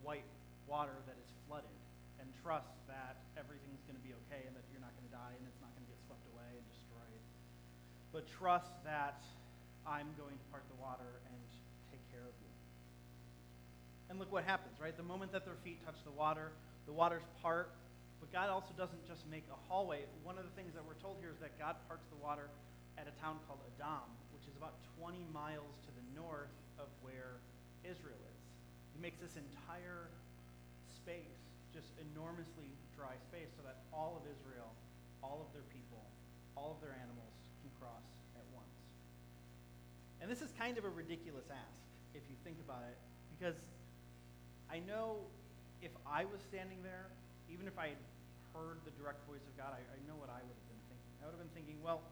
white 0.00 0.24
water 0.64 0.96
that 1.04 1.16
is 1.20 1.28
flooded 1.44 1.80
and 2.20 2.28
trust 2.40 2.72
that 2.88 3.20
everything's 3.36 3.84
going 3.84 3.96
to 3.96 4.04
be 4.04 4.16
okay 4.26 4.44
and 4.48 4.52
that 4.56 4.64
you're 4.72 4.80
not 4.80 4.92
going 4.96 5.08
to 5.08 5.16
die 5.16 5.34
and 5.36 5.44
it's 5.44 5.60
not 5.60 5.72
going 5.76 5.84
to 5.84 5.92
get 5.92 6.00
swept 6.08 6.24
away 6.32 6.48
and 6.56 6.64
destroyed. 6.72 7.20
But 8.12 8.24
trust 8.28 8.72
that 8.88 9.20
I'm 9.84 10.08
going 10.16 10.36
to 10.36 10.46
part 10.48 10.64
the 10.72 10.80
water 10.80 11.20
and 11.28 11.40
take 11.92 12.00
care 12.12 12.24
of 12.24 12.36
you. 12.40 12.52
And 14.08 14.16
look 14.16 14.32
what 14.32 14.44
happens, 14.44 14.80
right? 14.80 14.96
The 14.96 15.06
moment 15.06 15.32
that 15.32 15.44
their 15.44 15.56
feet 15.64 15.84
touch 15.84 16.00
the 16.04 16.12
water, 16.12 16.52
the 16.86 16.92
waters 16.92 17.22
part. 17.42 17.72
But 18.20 18.28
God 18.30 18.52
also 18.52 18.70
doesn't 18.76 19.02
just 19.08 19.24
make 19.32 19.48
a 19.48 19.58
hallway. 19.66 20.04
One 20.22 20.36
of 20.36 20.44
the 20.44 20.54
things 20.54 20.76
that 20.76 20.84
we're 20.84 21.00
told 21.00 21.16
here 21.18 21.32
is 21.32 21.40
that 21.40 21.56
God 21.58 21.80
parts 21.88 22.04
the 22.12 22.20
water 22.20 22.52
at 23.00 23.08
a 23.08 23.14
town 23.18 23.40
called 23.48 23.64
Adam, 23.80 24.06
which 24.36 24.44
is 24.44 24.54
about 24.60 24.76
20 25.00 25.16
miles 25.32 25.72
to 25.88 25.90
the 25.96 26.04
north 26.12 26.52
of 26.76 26.92
where 27.00 27.40
Israel 27.82 28.20
is. 28.20 28.40
He 28.92 29.00
makes 29.00 29.16
this 29.16 29.40
entire 29.40 30.12
space 30.92 31.40
just 31.72 31.88
enormously 32.12 32.68
dry 32.92 33.16
space 33.32 33.48
so 33.56 33.64
that 33.64 33.80
all 33.88 34.20
of 34.20 34.24
Israel, 34.28 34.68
all 35.24 35.40
of 35.40 35.48
their 35.56 35.64
people, 35.72 36.04
all 36.52 36.76
of 36.76 36.80
their 36.84 36.92
animals 36.92 37.34
can 37.64 37.72
cross 37.80 38.04
at 38.36 38.44
once. 38.52 38.76
And 40.20 40.28
this 40.28 40.44
is 40.44 40.52
kind 40.60 40.76
of 40.76 40.84
a 40.84 40.92
ridiculous 40.92 41.48
ask 41.48 41.80
if 42.12 42.20
you 42.28 42.36
think 42.44 42.60
about 42.60 42.84
it, 42.84 42.98
because 43.32 43.56
I 44.68 44.84
know 44.84 45.24
if 45.80 45.94
I 46.04 46.28
was 46.28 46.44
standing 46.44 46.82
there, 46.84 47.08
even 47.48 47.64
if 47.64 47.78
I 47.78 47.96
had 47.96 48.02
heard 48.54 48.82
the 48.84 48.94
direct 48.98 49.22
voice 49.26 49.44
of 49.44 49.54
God, 49.54 49.74
I, 49.74 49.82
I 49.82 49.98
know 50.06 50.16
what 50.18 50.30
I 50.30 50.40
would 50.42 50.56
have 50.56 50.68
been 50.70 50.84
thinking. 50.90 51.12
I 51.20 51.28
would 51.28 51.34
have 51.38 51.42
been 51.42 51.56
thinking, 51.56 51.78
well, 51.82 52.02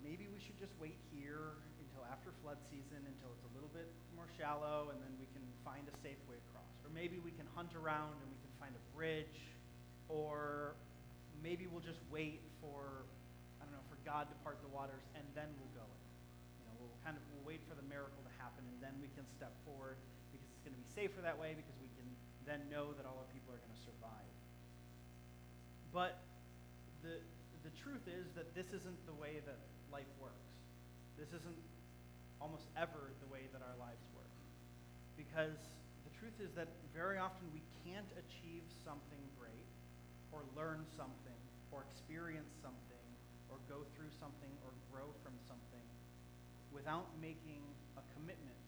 maybe 0.00 0.28
we 0.32 0.40
should 0.40 0.56
just 0.56 0.72
wait 0.80 0.96
here 1.12 1.60
until 1.84 2.04
after 2.08 2.32
flood 2.40 2.60
season, 2.72 3.00
until 3.04 3.30
it's 3.36 3.46
a 3.48 3.52
little 3.52 3.70
bit 3.72 3.88
more 4.16 4.28
shallow, 4.36 4.92
and 4.92 4.98
then 5.00 5.12
we 5.20 5.28
can 5.32 5.44
find 5.64 5.84
a 5.88 5.94
safe 6.00 6.20
way 6.28 6.40
across. 6.50 6.70
Or 6.84 6.90
maybe 6.92 7.20
we 7.20 7.32
can 7.36 7.44
hunt 7.52 7.76
around 7.76 8.16
and 8.20 8.28
we 8.32 8.40
can 8.40 8.52
find 8.56 8.72
a 8.72 8.84
bridge. 8.96 9.38
Or 10.08 10.74
maybe 11.44 11.68
we'll 11.68 11.84
just 11.84 12.00
wait 12.10 12.40
for, 12.58 13.06
I 13.60 13.68
don't 13.68 13.76
know, 13.76 13.86
for 13.88 14.00
God 14.02 14.28
to 14.28 14.36
part 14.42 14.58
the 14.64 14.72
waters, 14.72 15.04
and 15.14 15.24
then 15.36 15.48
we'll 15.60 15.74
go. 15.76 15.86
You 15.86 16.64
know, 16.66 16.74
we'll 16.82 17.00
kind 17.04 17.14
of 17.14 17.22
we'll 17.30 17.46
wait 17.46 17.62
for 17.68 17.76
the 17.76 17.86
miracle 17.86 18.20
to 18.24 18.32
happen, 18.40 18.64
and 18.66 18.78
then 18.82 18.96
we 18.98 19.08
can 19.14 19.24
step 19.36 19.52
forward 19.62 20.00
because 20.28 20.42
it's 20.50 20.62
going 20.64 20.74
to 20.74 20.80
be 20.80 20.90
safer 20.90 21.22
that 21.22 21.38
way 21.38 21.54
because 21.54 21.76
we 21.78 21.90
can 21.94 22.08
then 22.48 22.66
know 22.72 22.90
that 22.96 23.06
all 23.06 23.20
our 23.20 23.30
people 23.30 23.54
are 23.54 23.60
going 23.62 23.76
to 23.76 23.84
survive. 23.84 24.30
But 25.92 26.22
the, 27.02 27.18
the 27.66 27.72
truth 27.82 28.06
is 28.06 28.30
that 28.38 28.54
this 28.54 28.70
isn't 28.70 29.00
the 29.06 29.16
way 29.18 29.42
that 29.46 29.58
life 29.90 30.10
works. 30.22 30.50
This 31.18 31.34
isn't 31.34 31.60
almost 32.40 32.70
ever 32.78 33.12
the 33.20 33.28
way 33.28 33.50
that 33.52 33.60
our 33.60 33.76
lives 33.76 34.06
work. 34.16 34.32
Because 35.18 35.58
the 36.06 36.12
truth 36.16 36.38
is 36.40 36.54
that 36.56 36.70
very 36.94 37.18
often 37.18 37.44
we 37.52 37.60
can't 37.84 38.08
achieve 38.16 38.64
something 38.86 39.20
great 39.36 39.68
or 40.32 40.46
learn 40.56 40.86
something 40.96 41.40
or 41.74 41.84
experience 41.90 42.54
something 42.62 43.06
or 43.50 43.58
go 43.68 43.82
through 43.98 44.10
something 44.22 44.50
or 44.64 44.70
grow 44.88 45.10
from 45.20 45.34
something 45.44 45.86
without 46.72 47.10
making 47.20 47.60
a 47.98 48.02
commitment 48.16 48.62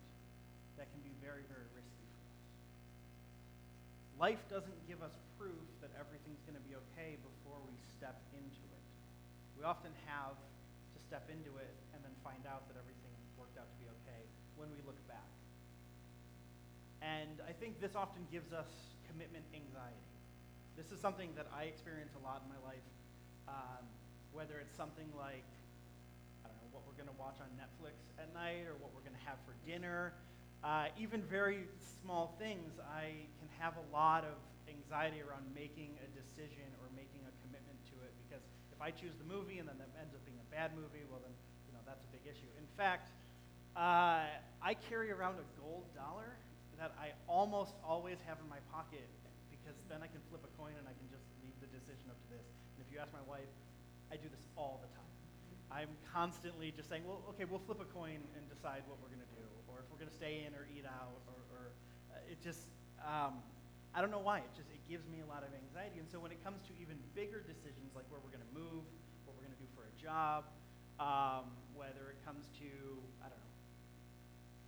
that 0.77 0.91
can 0.91 1.01
be 1.01 1.15
very, 1.23 1.47
very 1.47 1.65
risky 1.73 2.05
for 2.13 2.27
us. 2.29 2.43
Life 4.19 4.43
doesn't 4.51 4.77
give 4.85 5.01
us 5.01 5.15
proof 5.39 5.72
going 6.53 6.61
to 6.61 6.69
be 6.69 6.77
okay 6.93 7.17
before 7.17 7.57
we 7.65 7.73
step 7.97 8.21
into 8.37 8.61
it. 8.61 8.85
We 9.57 9.65
often 9.65 9.89
have 10.05 10.37
to 10.37 10.99
step 11.01 11.25
into 11.33 11.49
it 11.57 11.73
and 11.97 11.99
then 12.05 12.13
find 12.21 12.45
out 12.45 12.69
that 12.69 12.77
everything 12.77 13.09
worked 13.41 13.57
out 13.57 13.65
to 13.65 13.77
be 13.81 13.89
okay 13.89 14.21
when 14.53 14.69
we 14.69 14.77
look 14.85 15.01
back. 15.09 15.25
And 17.01 17.41
I 17.49 17.57
think 17.57 17.81
this 17.81 17.97
often 17.97 18.29
gives 18.29 18.53
us 18.53 18.69
commitment 19.09 19.49
anxiety. 19.49 20.13
This 20.77 20.93
is 20.93 21.01
something 21.01 21.33
that 21.33 21.49
I 21.49 21.73
experience 21.73 22.13
a 22.13 22.21
lot 22.21 22.45
in 22.45 22.53
my 22.53 22.61
life, 22.61 22.85
um, 23.49 23.81
whether 24.29 24.61
it's 24.61 24.77
something 24.77 25.09
like, 25.17 25.49
I 26.45 26.53
don't 26.53 26.57
know, 26.61 26.69
what 26.69 26.85
we're 26.85 27.01
going 27.01 27.09
to 27.09 27.17
watch 27.17 27.41
on 27.41 27.49
Netflix 27.57 27.97
at 28.21 28.29
night 28.37 28.69
or 28.69 28.77
what 28.77 28.93
we're 28.93 29.01
going 29.01 29.17
to 29.17 29.25
have 29.25 29.41
for 29.41 29.57
dinner. 29.65 30.13
Uh, 30.61 30.93
even 31.01 31.25
very 31.25 31.65
small 32.05 32.37
things, 32.37 32.77
I 32.93 33.25
can 33.41 33.49
have 33.57 33.73
a 33.73 33.85
lot 33.89 34.21
of 34.21 34.37
anxiety 34.69 35.21
around 35.21 35.47
making 35.53 35.97
a 36.01 36.09
decision 36.13 36.67
or 36.81 36.87
making 36.93 37.23
a 37.25 37.33
commitment 37.45 37.77
to 37.91 37.95
it 38.05 38.13
because 38.25 38.43
if 38.71 38.79
I 38.81 38.91
choose 38.91 39.15
the 39.17 39.27
movie 39.27 39.59
and 39.59 39.67
then 39.67 39.77
that 39.79 39.91
ends 39.99 40.13
up 40.15 40.23
being 40.25 40.39
a 40.39 40.49
bad 40.53 40.73
movie, 40.73 41.05
well 41.07 41.21
then, 41.21 41.33
you 41.67 41.73
know, 41.73 41.83
that's 41.85 42.03
a 42.03 42.11
big 42.11 42.25
issue. 42.25 42.49
In 42.57 42.67
fact, 42.75 43.11
uh, 43.73 44.29
I 44.61 44.73
carry 44.89 45.09
around 45.09 45.41
a 45.41 45.47
gold 45.57 45.89
dollar 45.97 46.37
that 46.77 46.93
I 46.99 47.13
almost 47.31 47.73
always 47.85 48.17
have 48.27 48.37
in 48.41 48.47
my 48.49 48.61
pocket 48.73 49.05
because 49.49 49.77
then 49.87 50.03
I 50.03 50.09
can 50.11 50.19
flip 50.27 50.43
a 50.43 50.51
coin 50.59 50.75
and 50.75 50.85
I 50.85 50.93
can 50.93 51.07
just 51.09 51.25
leave 51.41 51.55
the 51.63 51.69
decision 51.71 52.11
up 52.11 52.17
to 52.17 52.27
this. 52.35 52.45
And 52.75 52.83
if 52.83 52.91
you 52.91 52.99
ask 52.99 53.13
my 53.15 53.23
wife, 53.23 53.49
I 54.11 54.19
do 54.19 54.27
this 54.29 54.43
all 54.59 54.83
the 54.83 54.89
time. 54.93 55.03
I'm 55.73 55.89
constantly 56.13 56.69
just 56.69 56.85
saying, 56.85 57.01
well, 57.01 57.25
okay, 57.33 57.49
we'll 57.49 57.63
flip 57.65 57.81
a 57.81 57.89
coin 57.89 58.21
and 58.37 58.43
decide 58.45 58.85
what 58.85 59.01
we're 59.01 59.09
going 59.09 59.25
to 59.25 59.33
do, 59.33 59.47
or 59.65 59.81
if 59.81 59.89
we're 59.89 59.97
going 59.97 60.11
to 60.11 60.19
stay 60.19 60.45
in 60.45 60.53
or 60.53 60.69
eat 60.69 60.85
out, 60.85 61.17
or, 61.25 61.39
or 61.49 61.63
uh, 62.13 62.29
it 62.29 62.37
just, 62.45 62.69
um, 63.01 63.41
I 63.93 64.01
don't 64.01 64.09
know 64.09 64.25
why. 64.25 64.41
It 64.41 64.49
just 64.57 64.69
it 64.73 64.81
gives 64.89 65.05
me 65.05 65.21
a 65.21 65.29
lot 65.29 65.45
of 65.45 65.53
anxiety. 65.53 66.01
And 66.01 66.09
so 66.09 66.17
when 66.17 66.33
it 66.33 66.41
comes 66.41 66.65
to 66.65 66.73
even 66.81 66.97
bigger 67.13 67.45
decisions, 67.45 67.93
like 67.93 68.09
where 68.09 68.17
we're 68.25 68.33
going 68.33 68.45
to 68.45 68.53
move, 68.57 68.81
what 69.29 69.37
we're 69.37 69.45
going 69.45 69.53
to 69.53 69.61
do 69.61 69.69
for 69.77 69.85
a 69.85 69.95
job, 70.01 70.49
um, 70.97 71.53
whether 71.77 72.09
it 72.09 72.17
comes 72.25 72.49
to, 72.57 72.69
I 73.21 73.29
don't 73.29 73.37
know, 73.37 73.53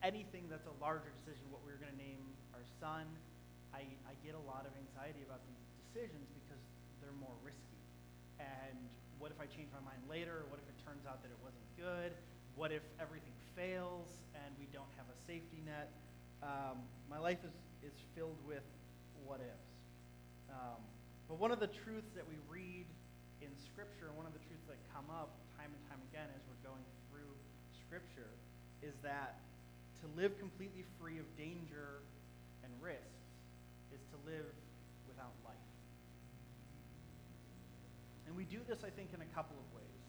anything 0.05 0.45
that's 0.45 0.69
a 0.69 0.77
larger 0.77 1.09
decision, 1.21 1.41
what 1.49 1.65
we 1.65 1.73
are 1.73 1.81
going 1.81 1.89
to 1.89 2.01
name 2.01 2.21
our 2.53 2.61
son, 2.77 3.09
I, 3.73 3.89
I 4.05 4.13
get 4.21 4.37
a 4.37 4.45
lot 4.45 4.69
of 4.69 4.71
anxiety 4.77 5.25
about 5.25 5.41
these 5.49 5.61
decisions 5.81 6.29
because 6.45 6.61
they're 7.01 7.17
more 7.17 7.33
risky. 7.41 7.81
And 8.37 8.77
what 9.17 9.33
if 9.33 9.41
I 9.41 9.49
change 9.49 9.73
my 9.73 9.81
mind 9.81 10.05
later? 10.05 10.45
What 10.53 10.61
if 10.61 10.69
it 10.69 10.77
turns 10.85 11.01
out 11.09 11.25
that 11.25 11.33
it 11.33 11.41
wasn't 11.41 11.65
good? 11.81 12.13
What 12.53 12.69
if 12.69 12.85
everything 13.01 13.33
fails 13.57 14.05
and 14.37 14.53
we 14.61 14.69
don't 14.69 14.89
have 15.01 15.09
a 15.09 15.17
safety 15.25 15.65
net? 15.65 15.89
Um, 16.45 16.85
my 17.09 17.17
life 17.17 17.41
is, 17.41 17.57
is 17.81 17.97
filled 18.13 18.37
with 18.45 18.61
what 19.25 19.41
ifs. 19.41 19.73
Um, 20.49 20.79
but 21.27 21.41
one 21.41 21.49
of 21.49 21.59
the 21.59 21.69
truths 21.69 22.13
that 22.13 22.23
we 22.29 22.37
read 22.45 22.85
in 23.41 23.49
Scripture, 23.57 24.07
and 24.07 24.15
one 24.15 24.29
of 24.29 24.33
the 24.37 24.43
truths 24.45 24.63
that 24.69 24.77
come 24.93 25.09
up 25.09 25.33
time 25.57 25.73
and 25.73 25.81
time 25.89 26.01
again 26.13 26.29
as 26.31 26.41
we're 26.45 26.61
going 26.61 26.85
through 27.09 27.33
Scripture, 27.85 28.29
is 28.85 28.93
that 29.01 29.41
to 30.01 30.05
live 30.13 30.37
completely 30.37 30.85
free 31.01 31.17
of 31.17 31.25
danger 31.33 32.05
and 32.61 32.69
risks 32.77 33.25
is 33.89 34.01
to 34.13 34.17
live 34.29 34.53
without 35.09 35.33
life. 35.41 35.69
And 38.29 38.37
we 38.37 38.45
do 38.45 38.61
this, 38.69 38.85
I 38.85 38.93
think, 38.93 39.13
in 39.13 39.21
a 39.21 39.31
couple 39.33 39.57
of 39.57 39.67
ways. 39.73 40.01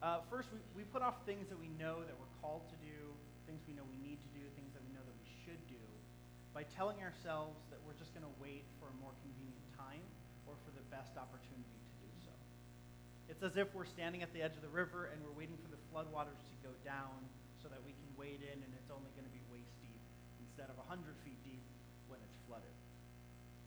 Uh, 0.00 0.24
first, 0.32 0.48
we, 0.52 0.60
we 0.72 0.82
put 0.88 1.04
off 1.04 1.20
things 1.28 1.48
that 1.52 1.60
we 1.60 1.68
know 1.76 2.00
that 2.04 2.16
we're 2.16 2.34
called 2.40 2.64
to 2.72 2.78
do, 2.80 2.98
things 3.44 3.60
we 3.68 3.76
know 3.76 3.84
we 3.84 4.00
need 4.00 4.18
to 4.18 4.30
do, 4.32 4.42
things 4.56 4.72
that 4.72 4.82
we 4.82 4.92
know 4.96 5.04
that 5.04 5.16
we 5.20 5.28
should 5.44 5.60
do, 5.68 5.84
by 6.52 6.68
telling 6.76 7.00
ourselves 7.00 7.64
that 7.72 7.80
we're 7.88 7.96
just 7.96 8.12
going 8.12 8.24
to 8.24 8.36
wait 8.36 8.68
for 8.76 8.92
a 8.92 8.96
more 9.00 9.16
convenient 9.24 9.64
time 9.72 10.04
or 10.44 10.52
for 10.68 10.72
the 10.76 10.84
best 10.92 11.16
opportunity 11.16 11.80
to 11.80 11.92
do 12.04 12.10
so. 12.28 12.34
It's 13.32 13.40
as 13.40 13.56
if 13.56 13.72
we're 13.72 13.88
standing 13.88 14.20
at 14.20 14.30
the 14.36 14.44
edge 14.44 14.52
of 14.52 14.64
the 14.64 14.72
river 14.72 15.08
and 15.12 15.20
we're 15.24 15.32
waiting 15.32 15.56
for 15.64 15.72
the 15.72 15.80
floodwaters 15.88 16.40
to 16.44 16.56
go 16.60 16.72
down 16.84 17.16
so 17.64 17.72
that 17.72 17.80
we 17.80 17.96
can 17.96 18.08
wade 18.20 18.44
in 18.44 18.56
and 18.60 18.70
it's 18.76 18.92
only 18.92 19.08
going 19.16 19.24
to 19.24 19.32
be 19.32 19.40
waist 19.48 19.72
deep 19.80 20.02
instead 20.44 20.68
of 20.68 20.76
100 20.84 21.00
feet 21.24 21.40
deep 21.40 21.64
when 22.12 22.20
it's 22.20 22.36
flooded. 22.44 22.76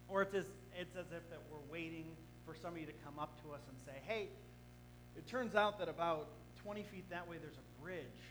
Or 0.06 0.22
it's 0.22 0.38
as, 0.38 0.46
it's 0.78 0.94
as 0.94 1.10
if 1.10 1.26
that 1.34 1.42
we're 1.50 1.66
waiting 1.74 2.14
for 2.46 2.54
somebody 2.54 2.86
to 2.86 2.94
come 3.02 3.18
up 3.18 3.34
to 3.42 3.58
us 3.58 3.66
and 3.66 3.78
say, 3.82 3.98
hey, 4.06 4.30
it 5.18 5.26
turns 5.26 5.58
out 5.58 5.82
that 5.82 5.90
about 5.90 6.30
20 6.62 6.86
feet 6.94 7.10
that 7.10 7.26
way 7.26 7.42
there's 7.42 7.58
a 7.58 7.68
bridge, 7.82 8.22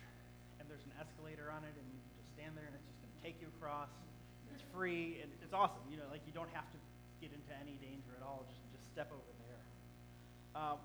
and 0.60 0.70
there's 0.70 0.84
an 0.86 0.94
escalator 1.02 1.50
on 1.50 1.66
it, 1.66 1.74
and 1.74 1.86
you 1.90 1.98
can 1.98 2.14
just 2.18 2.30
stand 2.34 2.54
there, 2.54 2.66
and 2.66 2.74
it's 2.78 2.86
just 2.86 2.98
going 3.02 3.10
to 3.10 3.22
take 3.22 3.36
you 3.42 3.48
across. 3.58 3.90
Free, 4.74 5.22
and 5.22 5.30
it's 5.38 5.54
awesome. 5.54 5.86
You 5.86 6.02
know, 6.02 6.10
like 6.10 6.26
you 6.26 6.34
don't 6.34 6.50
have 6.50 6.66
to 6.66 6.78
get 7.22 7.30
into 7.30 7.54
any 7.62 7.78
danger 7.78 8.10
at 8.18 8.26
all. 8.26 8.42
Just 8.50 8.58
just 8.74 8.84
step 8.90 9.06
over 9.14 9.32
there. 9.46 9.62
Um, 10.58 10.82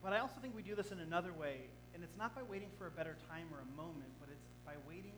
but 0.00 0.16
I 0.16 0.24
also 0.24 0.40
think 0.40 0.56
we 0.56 0.64
do 0.64 0.72
this 0.72 0.90
in 0.90 1.00
another 1.04 1.36
way, 1.36 1.68
and 1.92 2.00
it's 2.00 2.16
not 2.16 2.32
by 2.32 2.40
waiting 2.48 2.72
for 2.80 2.88
a 2.88 2.94
better 2.96 3.20
time 3.28 3.52
or 3.52 3.60
a 3.60 3.70
moment, 3.76 4.08
but 4.16 4.32
it's 4.32 4.48
by 4.64 4.80
waiting 4.88 5.16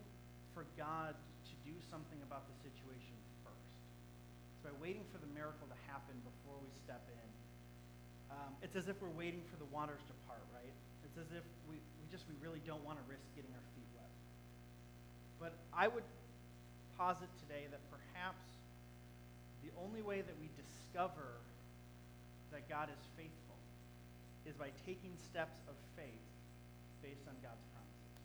for 0.55 0.67
God 0.75 1.15
to 1.15 1.55
do 1.63 1.75
something 1.87 2.19
about 2.27 2.47
the 2.51 2.57
situation 2.67 3.15
first. 3.47 3.71
It's 4.59 4.65
by 4.67 4.75
waiting 4.83 5.07
for 5.15 5.23
the 5.23 5.31
miracle 5.31 5.71
to 5.71 5.79
happen 5.87 6.19
before 6.27 6.59
we 6.59 6.71
step 6.83 7.03
in. 7.07 7.29
Um, 8.35 8.51
it's 8.63 8.75
as 8.75 8.91
if 8.91 8.99
we're 8.99 9.15
waiting 9.15 9.43
for 9.51 9.59
the 9.63 9.71
waters 9.71 10.03
to 10.07 10.15
part, 10.27 10.43
right? 10.55 10.75
It's 11.07 11.19
as 11.19 11.31
if 11.35 11.47
we, 11.67 11.79
we 11.79 12.05
just 12.11 12.27
we 12.31 12.35
really 12.43 12.63
don't 12.67 12.83
want 12.83 12.99
to 12.99 13.05
risk 13.11 13.27
getting 13.35 13.51
our 13.55 13.67
feet 13.75 13.91
wet. 13.95 14.13
But 15.43 15.53
I 15.75 15.91
would 15.91 16.07
posit 17.01 17.33
today 17.49 17.65
that 17.73 17.81
perhaps 17.89 18.45
the 19.65 19.73
only 19.81 20.05
way 20.05 20.21
that 20.21 20.37
we 20.37 20.53
discover 20.61 21.41
that 22.53 22.69
God 22.69 22.93
is 22.93 23.01
faithful 23.17 23.57
is 24.45 24.53
by 24.61 24.69
taking 24.85 25.17
steps 25.33 25.57
of 25.65 25.73
faith 25.97 26.29
based 27.01 27.25
on 27.25 27.33
God's 27.41 27.65
promises. 27.73 28.21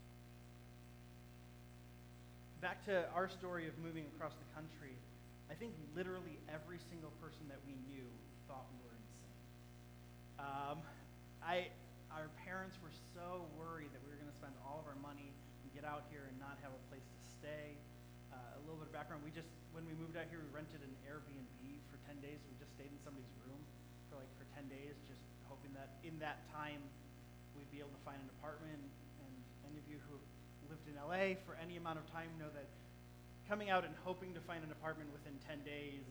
Back 2.60 2.84
to 2.92 3.08
our 3.16 3.32
story 3.32 3.64
of 3.72 3.80
moving 3.80 4.04
across 4.12 4.36
the 4.36 4.50
country, 4.52 4.92
I 5.48 5.56
think 5.56 5.72
literally 5.96 6.36
every 6.52 6.84
single 6.92 7.16
person 7.24 7.48
that 7.48 7.64
we 7.64 7.80
knew 7.88 8.04
thought 8.52 8.68
we 8.76 8.80
were 8.84 8.96
insane. 9.00 9.40
Um, 10.36 10.78
I, 11.40 11.72
our 12.12 12.28
parents 12.44 12.76
were 12.84 12.92
so 13.16 13.48
worried 13.56 13.88
that 13.96 14.04
we 14.04 14.12
were 14.12 14.20
going 14.20 14.36
to 14.36 14.40
spend 14.44 14.52
all 14.68 14.84
of 14.84 14.88
our 14.92 15.00
money 15.00 15.32
and 15.32 15.68
get 15.72 15.88
out 15.88 16.04
here 16.12 16.28
and 16.28 16.36
not 16.44 16.60
have 16.60 16.76
a 16.76 16.82
place 16.92 17.08
to 17.08 17.20
stay. 17.40 17.80
Little 18.66 18.82
bit 18.82 18.90
of 18.90 18.98
background: 18.98 19.22
we 19.22 19.30
just, 19.30 19.50
when 19.78 19.86
we 19.86 19.94
moved 19.94 20.18
out 20.18 20.26
here, 20.34 20.42
we 20.42 20.50
rented 20.50 20.82
an 20.82 20.90
Airbnb 21.06 21.62
for 21.94 22.02
10 22.10 22.18
days. 22.26 22.42
We 22.50 22.58
just 22.58 22.74
stayed 22.74 22.90
in 22.90 22.98
somebody's 23.06 23.30
room 23.46 23.62
for 24.10 24.18
like 24.18 24.30
for 24.42 24.46
10 24.58 24.66
days, 24.74 24.98
just 25.06 25.22
hoping 25.46 25.70
that 25.78 26.02
in 26.02 26.18
that 26.18 26.42
time 26.50 26.82
we'd 27.54 27.70
be 27.70 27.78
able 27.78 27.94
to 27.94 28.04
find 28.04 28.18
an 28.18 28.30
apartment. 28.42 28.82
And 29.22 29.34
any 29.70 29.78
of 29.78 29.86
you 29.86 30.02
who 30.10 30.18
lived 30.66 30.90
in 30.90 30.98
LA 30.98 31.38
for 31.46 31.54
any 31.62 31.78
amount 31.78 32.02
of 32.02 32.10
time 32.10 32.34
know 32.42 32.50
that 32.58 32.66
coming 33.46 33.70
out 33.70 33.86
and 33.86 33.94
hoping 34.02 34.34
to 34.34 34.42
find 34.50 34.66
an 34.66 34.74
apartment 34.74 35.14
within 35.14 35.38
10 35.46 35.62
days 35.62 36.10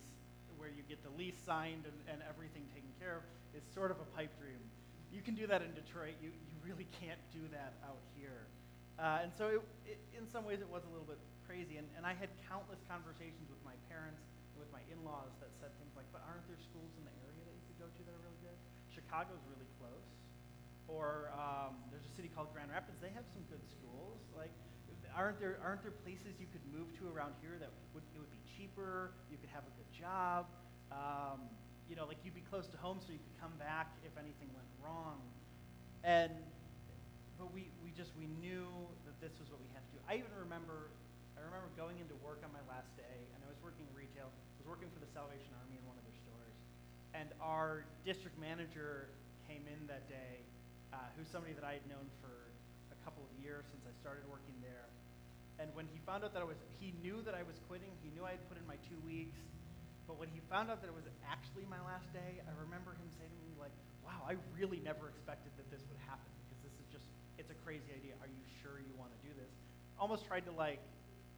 where 0.54 0.70
you 0.70 0.86
get 0.86 1.02
the 1.02 1.10
lease 1.18 1.36
signed 1.42 1.82
and, 1.82 1.98
and 2.06 2.22
everything 2.30 2.62
taken 2.70 2.88
care 3.02 3.18
of 3.18 3.22
is 3.58 3.66
sort 3.74 3.90
of 3.90 3.98
a 3.98 4.08
pipe 4.14 4.30
dream. 4.38 4.62
You 5.10 5.22
can 5.22 5.34
do 5.34 5.46
that 5.50 5.62
in 5.62 5.74
Detroit. 5.74 6.14
You, 6.22 6.30
you 6.30 6.56
really 6.62 6.86
can't 7.02 7.20
do 7.34 7.42
that 7.50 7.74
out 7.82 8.00
here. 8.14 8.46
Uh, 8.98 9.26
and 9.26 9.30
so 9.34 9.58
it, 9.58 9.62
it, 9.84 9.98
in 10.14 10.24
some 10.30 10.46
ways 10.46 10.62
it 10.62 10.70
was 10.70 10.86
a 10.86 10.90
little 10.94 11.06
bit 11.06 11.18
crazy. 11.46 11.78
And, 11.78 11.86
and 11.98 12.06
I 12.06 12.14
had 12.14 12.30
countless 12.46 12.80
conversations 12.86 13.50
with 13.50 13.60
my 13.66 13.74
parents 13.90 14.22
and 14.54 14.62
with 14.62 14.70
my 14.70 14.82
in-laws 14.90 15.34
that 15.42 15.50
said 15.58 15.74
things 15.82 15.94
like, 15.98 16.06
but 16.14 16.22
aren't 16.30 16.46
there 16.46 16.58
schools 16.58 16.94
in 16.98 17.02
the 17.02 17.14
area 17.26 17.42
that 17.42 17.54
you 17.54 17.64
could 17.70 17.78
go 17.84 17.88
to 17.90 18.00
that 18.06 18.14
are 18.14 18.22
really 18.22 18.42
good? 18.42 18.58
Chicago's 18.94 19.42
really 19.50 19.66
close. 19.82 20.06
Or 20.86 21.32
um, 21.34 21.80
there's 21.90 22.06
a 22.06 22.14
city 22.14 22.30
called 22.30 22.52
Grand 22.54 22.70
Rapids. 22.70 23.00
They 23.00 23.10
have 23.16 23.26
some 23.32 23.42
good 23.48 23.64
schools. 23.66 24.20
Like, 24.36 24.52
aren't 25.16 25.38
there 25.38 25.56
aren't 25.62 25.82
there 25.82 25.94
places 26.02 26.34
you 26.42 26.46
could 26.50 26.62
move 26.74 26.90
to 26.98 27.06
around 27.06 27.32
here 27.40 27.54
that 27.62 27.70
would 27.94 28.02
it 28.14 28.18
would 28.18 28.30
be 28.30 28.42
cheaper? 28.44 29.14
You 29.30 29.38
could 29.38 29.50
have 29.50 29.64
a 29.64 29.74
good 29.78 29.90
job. 29.94 30.46
Um, 30.90 31.48
you 31.88 31.96
know, 31.96 32.04
like 32.06 32.18
you'd 32.24 32.34
be 32.34 32.44
close 32.50 32.66
to 32.68 32.76
home, 32.76 32.98
so 33.00 33.12
you 33.12 33.22
could 33.22 33.38
come 33.40 33.54
back 33.58 33.94
if 34.04 34.12
anything 34.18 34.50
went 34.52 34.68
wrong. 34.82 35.20
And 36.02 36.32
but 37.38 37.52
we 37.52 37.70
we 37.82 37.90
just 37.96 38.12
we 38.18 38.26
knew 38.40 38.63
this 39.24 39.32
was 39.40 39.48
what 39.48 39.56
we 39.64 39.72
had 39.72 39.80
to 39.80 39.92
do. 39.96 40.00
I 40.04 40.20
even 40.20 40.28
remember 40.36 40.92
I 41.32 41.40
remember 41.40 41.72
going 41.80 41.96
into 41.96 42.12
work 42.20 42.44
on 42.44 42.52
my 42.52 42.62
last 42.68 42.92
day, 42.94 43.18
and 43.32 43.40
I 43.40 43.48
was 43.48 43.56
working 43.64 43.88
retail. 43.96 44.28
I 44.28 44.56
was 44.60 44.68
working 44.68 44.92
for 44.92 45.00
the 45.00 45.08
Salvation 45.16 45.50
Army 45.64 45.80
in 45.80 45.84
one 45.88 45.96
of 45.96 46.04
their 46.04 46.18
stores, 46.20 46.56
and 47.16 47.32
our 47.40 47.88
district 48.04 48.36
manager 48.36 49.08
came 49.48 49.64
in 49.66 49.80
that 49.88 50.06
day, 50.06 50.44
uh, 50.92 51.00
who's 51.16 51.26
somebody 51.26 51.56
that 51.56 51.64
I 51.64 51.80
had 51.80 51.86
known 51.90 52.06
for 52.22 52.32
a 52.92 52.98
couple 53.02 53.24
of 53.24 53.32
years 53.40 53.66
since 53.72 53.82
I 53.88 53.92
started 53.98 54.28
working 54.30 54.54
there. 54.60 54.86
And 55.58 55.70
when 55.74 55.86
he 55.90 55.98
found 56.02 56.22
out 56.22 56.34
that 56.34 56.42
I 56.42 56.48
was, 56.48 56.58
he 56.82 56.94
knew 57.02 57.22
that 57.24 57.34
I 57.34 57.46
was 57.46 57.58
quitting. 57.70 57.90
He 58.02 58.10
knew 58.14 58.26
I 58.26 58.34
had 58.34 58.44
put 58.50 58.58
in 58.58 58.66
my 58.66 58.78
two 58.90 58.98
weeks. 59.06 59.38
But 60.04 60.20
when 60.20 60.28
he 60.34 60.42
found 60.50 60.68
out 60.68 60.82
that 60.84 60.90
it 60.90 60.96
was 60.96 61.08
actually 61.24 61.64
my 61.70 61.80
last 61.86 62.10
day, 62.12 62.42
I 62.44 62.52
remember 62.60 62.92
him 62.98 63.08
saying 63.16 63.30
to 63.30 63.42
me, 63.46 63.54
like, 63.56 63.72
wow, 64.04 64.20
I 64.26 64.36
really 64.52 64.82
never 64.82 65.08
expected 65.08 65.54
that 65.56 65.70
this 65.72 65.80
would 65.88 66.00
happen 66.04 66.28
because 66.44 66.60
this 66.60 66.76
is 66.76 66.86
just, 66.92 67.06
it's 67.44 67.52
a 67.52 67.60
crazy 67.60 67.92
idea. 67.92 68.16
Are 68.24 68.32
you 68.32 68.40
sure 68.64 68.80
you 68.80 68.96
want 68.96 69.12
to 69.12 69.20
do 69.20 69.28
this? 69.36 69.52
Almost 70.00 70.24
tried 70.24 70.48
to, 70.48 70.54
like, 70.56 70.80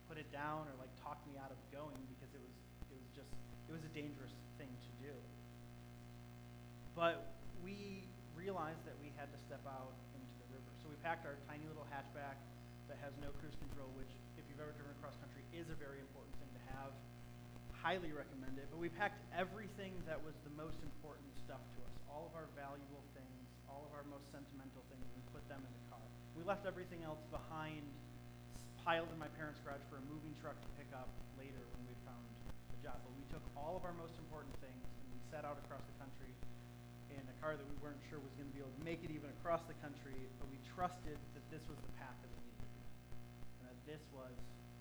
put 0.06 0.22
it 0.22 0.30
down 0.30 0.70
or, 0.70 0.74
like, 0.78 0.94
talk 1.02 1.18
me 1.26 1.34
out 1.34 1.50
of 1.50 1.58
going 1.74 1.98
because 2.14 2.30
it 2.30 2.38
was, 2.38 2.54
it 2.86 2.94
was 2.94 3.10
just, 3.10 3.34
it 3.66 3.74
was 3.74 3.82
a 3.82 3.90
dangerous 3.90 4.30
thing 4.54 4.70
to 4.70 4.90
do. 5.02 5.10
But 6.94 7.34
we 7.58 8.06
realized 8.38 8.86
that 8.86 8.94
we 9.02 9.10
had 9.18 9.34
to 9.34 9.38
step 9.50 9.66
out 9.66 9.98
into 10.14 10.30
the 10.46 10.46
river. 10.54 10.70
So 10.78 10.86
we 10.86 10.94
packed 11.02 11.26
our 11.26 11.34
tiny 11.50 11.66
little 11.66 11.90
hatchback 11.90 12.38
that 12.86 13.02
has 13.02 13.10
no 13.18 13.34
cruise 13.42 13.58
control, 13.58 13.90
which, 13.98 14.14
if 14.38 14.46
you've 14.46 14.62
ever 14.62 14.78
driven 14.78 14.94
across 15.02 15.18
country, 15.18 15.42
is 15.50 15.66
a 15.74 15.78
very 15.82 15.98
important 15.98 16.38
thing 16.38 16.54
to 16.54 16.62
have. 16.78 16.94
Highly 17.82 18.14
recommend 18.14 18.62
it. 18.62 18.70
But 18.70 18.78
we 18.78 18.94
packed 18.94 19.18
everything 19.34 19.98
that 20.06 20.22
was 20.22 20.38
the 20.46 20.54
most 20.54 20.78
important 20.86 21.34
stuff 21.42 21.66
to 21.74 21.78
us 21.82 21.94
all 22.06 22.30
of 22.30 22.34
our 22.38 22.46
valuable 22.54 23.02
all 23.76 23.84
of 23.84 23.92
our 23.92 24.08
most 24.08 24.24
sentimental 24.32 24.80
things, 24.88 25.04
and 25.04 25.20
put 25.36 25.44
them 25.52 25.60
in 25.60 25.68
the 25.68 25.84
car. 25.92 26.00
We 26.32 26.40
left 26.48 26.64
everything 26.64 27.04
else 27.04 27.20
behind, 27.28 27.84
piled 28.80 29.12
in 29.12 29.20
my 29.20 29.28
parents' 29.36 29.60
garage 29.60 29.84
for 29.92 30.00
a 30.00 30.04
moving 30.08 30.32
truck 30.40 30.56
to 30.56 30.70
pick 30.80 30.88
up 30.96 31.12
later 31.36 31.60
when 31.76 31.84
we 31.84 31.92
found 32.08 32.24
a 32.72 32.78
job. 32.80 32.96
But 33.04 33.12
we 33.20 33.28
took 33.28 33.44
all 33.52 33.76
of 33.76 33.84
our 33.84 33.92
most 34.00 34.16
important 34.16 34.56
things 34.64 34.80
and 34.80 35.04
we 35.12 35.20
set 35.28 35.44
out 35.44 35.60
across 35.60 35.84
the 35.84 35.96
country 36.00 36.32
in 37.12 37.20
a 37.20 37.36
car 37.44 37.52
that 37.52 37.68
we 37.68 37.76
weren't 37.84 38.00
sure 38.08 38.16
was 38.16 38.32
going 38.40 38.48
to 38.48 38.56
be 38.56 38.64
able 38.64 38.72
to 38.72 38.84
make 38.88 39.04
it 39.04 39.12
even 39.12 39.28
across 39.36 39.60
the 39.68 39.76
country, 39.84 40.16
but 40.40 40.48
we 40.48 40.56
trusted 40.72 41.20
that 41.36 41.44
this 41.52 41.60
was 41.68 41.76
the 41.84 41.92
path 42.00 42.16
that 42.24 42.32
we 42.32 42.40
needed 42.48 42.64
to 42.64 42.68
be 42.80 42.84
and 43.60 43.64
that 43.68 43.80
this 43.84 44.00
was 44.16 44.32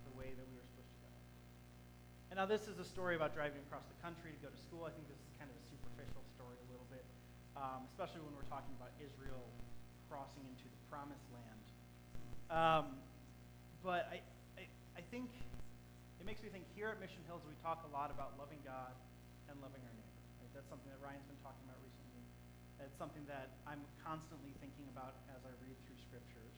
the 0.07 0.13
way 0.15 0.31
that 0.31 0.47
we 0.47 0.55
were 0.55 0.67
supposed 0.71 0.91
to 0.95 0.99
go. 1.03 1.11
And 2.31 2.39
now 2.39 2.47
this 2.47 2.71
is 2.71 2.79
a 2.79 2.87
story 2.87 3.19
about 3.19 3.35
driving 3.35 3.59
across 3.67 3.83
the 3.91 3.99
country 3.99 4.31
to 4.31 4.39
go 4.39 4.47
to 4.47 4.61
school. 4.63 4.87
I 4.87 4.95
think 4.95 5.11
this 5.11 5.19
is 5.19 5.35
kind 5.35 5.51
of 5.51 5.59
a 5.59 5.65
superficial 5.67 6.23
story 6.31 6.55
a 6.63 6.74
um, 7.55 7.87
especially 7.91 8.21
when 8.23 8.35
we're 8.35 8.47
talking 8.51 8.71
about 8.75 8.91
Israel 8.99 9.47
crossing 10.11 10.43
into 10.47 10.67
the 10.67 10.81
promised 10.91 11.25
land. 11.31 11.63
Um, 12.51 12.85
but 13.81 14.07
I, 14.11 14.21
I, 14.59 14.63
I 14.99 15.03
think 15.09 15.31
it 16.19 16.25
makes 16.25 16.43
me 16.43 16.49
think 16.51 16.67
here 16.75 16.91
at 16.91 16.99
Mission 17.01 17.23
Hills 17.25 17.41
we 17.47 17.55
talk 17.63 17.83
a 17.87 17.91
lot 17.91 18.11
about 18.11 18.37
loving 18.37 18.59
God 18.61 18.93
and 19.49 19.57
loving 19.61 19.81
our 19.81 19.95
neighbor. 19.95 20.21
Right? 20.41 20.51
That's 20.53 20.69
something 20.69 20.89
that 20.89 21.01
Ryan's 21.01 21.25
been 21.25 21.41
talking 21.41 21.63
about 21.65 21.79
recently. 21.81 22.23
It's 22.81 22.99
something 23.01 23.23
that 23.25 23.55
I'm 23.65 23.81
constantly 24.03 24.53
thinking 24.61 24.85
about 24.93 25.17
as 25.31 25.41
I 25.41 25.53
read 25.63 25.77
through 25.87 25.97
scriptures. 26.05 26.57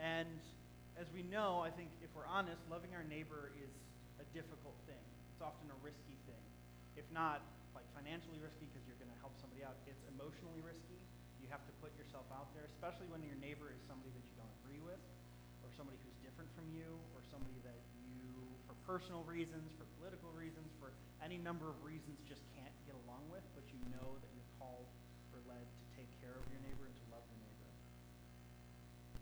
And 0.00 0.40
as 0.98 1.06
we 1.14 1.22
know, 1.22 1.62
I 1.62 1.70
think 1.70 1.92
if 2.02 2.10
we're 2.16 2.26
honest, 2.26 2.58
loving 2.66 2.90
our 2.96 3.06
neighbor 3.06 3.54
is 3.58 3.70
a 4.18 4.26
difficult 4.34 4.74
thing. 4.88 5.02
It's 5.30 5.42
often 5.42 5.68
a 5.70 5.78
risky 5.82 6.16
thing. 6.26 6.44
If 6.98 7.06
not 7.14 7.42
like 7.76 7.86
financially 7.96 8.38
risky 8.40 8.68
because 8.70 8.84
you're 8.84 8.98
going 9.00 9.10
to 9.12 9.20
help 9.20 9.34
somebody 9.40 9.64
out, 9.64 9.76
it's 9.88 10.04
emotionally 10.12 10.60
risky. 10.64 11.00
You 11.40 11.48
have 11.50 11.64
to 11.66 11.74
put 11.82 11.92
yourself 11.98 12.24
out 12.32 12.52
there, 12.54 12.68
especially 12.70 13.08
when 13.10 13.24
your 13.24 13.36
neighbor 13.40 13.72
is 13.72 13.80
somebody 13.88 14.12
that 14.14 14.24
you 14.24 14.34
don't 14.38 14.54
agree 14.64 14.80
with, 14.80 15.00
or 15.64 15.68
somebody 15.74 15.98
who's 16.06 16.16
different 16.22 16.48
from 16.54 16.68
you, 16.70 16.86
or 17.16 17.20
somebody 17.28 17.58
that 17.66 17.78
you, 18.06 18.30
for 18.68 18.76
personal 18.86 19.26
reasons, 19.26 19.72
for 19.74 19.84
political 19.98 20.30
reasons, 20.36 20.70
for 20.78 20.94
any 21.20 21.38
number 21.38 21.66
of 21.70 21.78
reasons, 21.82 22.18
just 22.26 22.42
can't 22.54 22.74
get 22.86 22.94
along 23.06 23.22
with, 23.30 23.42
but 23.54 23.62
you 23.70 23.78
know 23.94 24.18
that 24.22 24.30
you're 24.34 24.52
called 24.58 24.86
or 25.34 25.40
led 25.46 25.62
to 25.62 25.84
take 25.94 26.10
care 26.22 26.34
of 26.34 26.44
your 26.50 26.62
neighbor 26.62 26.86
and 26.86 26.94
to 26.94 27.06
love 27.14 27.24
your 27.30 27.40
neighbor. 27.42 27.70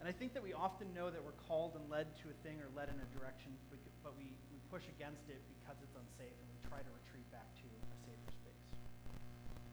And 0.00 0.08
I 0.08 0.14
think 0.16 0.32
that 0.32 0.40
we 0.40 0.56
often 0.56 0.88
know 0.96 1.12
that 1.12 1.20
we're 1.20 1.36
called 1.44 1.76
and 1.76 1.84
led 1.92 2.08
to 2.24 2.32
a 2.32 2.36
thing 2.40 2.56
or 2.64 2.72
led 2.72 2.88
in 2.88 2.96
a 2.96 3.08
direction, 3.12 3.52
but 4.00 4.16
we, 4.16 4.32
we 4.48 4.58
push 4.72 4.84
against 4.96 5.28
it 5.28 5.40
because 5.60 5.76
it's 5.84 5.92
unsafe 5.92 6.32
and 6.32 6.48
we 6.48 6.58
try 6.64 6.80
to 6.80 6.92
retreat 7.04 7.28
back 7.28 7.44
to 7.60 7.66
a 7.68 7.80
safer 8.08 8.32
space. 8.32 8.64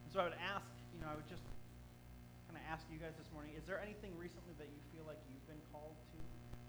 And 0.03 0.07
so 0.17 0.25
I 0.25 0.34
would 0.34 0.41
ask, 0.49 0.65
you 0.89 0.97
know, 0.97 1.13
I 1.13 1.13
would 1.13 1.30
just 1.30 1.45
kind 2.49 2.58
of 2.58 2.65
ask 2.65 2.82
you 2.89 2.97
guys 2.97 3.13
this 3.21 3.30
morning, 3.38 3.53
is 3.53 3.69
there 3.69 3.77
anything 3.77 4.17
recently 4.17 4.58
that 4.58 4.65
you 4.65 4.82
feel 4.89 5.06
like 5.06 5.21
you've 5.30 5.45
been 5.45 5.62
called 5.69 5.93
to, 5.93 6.17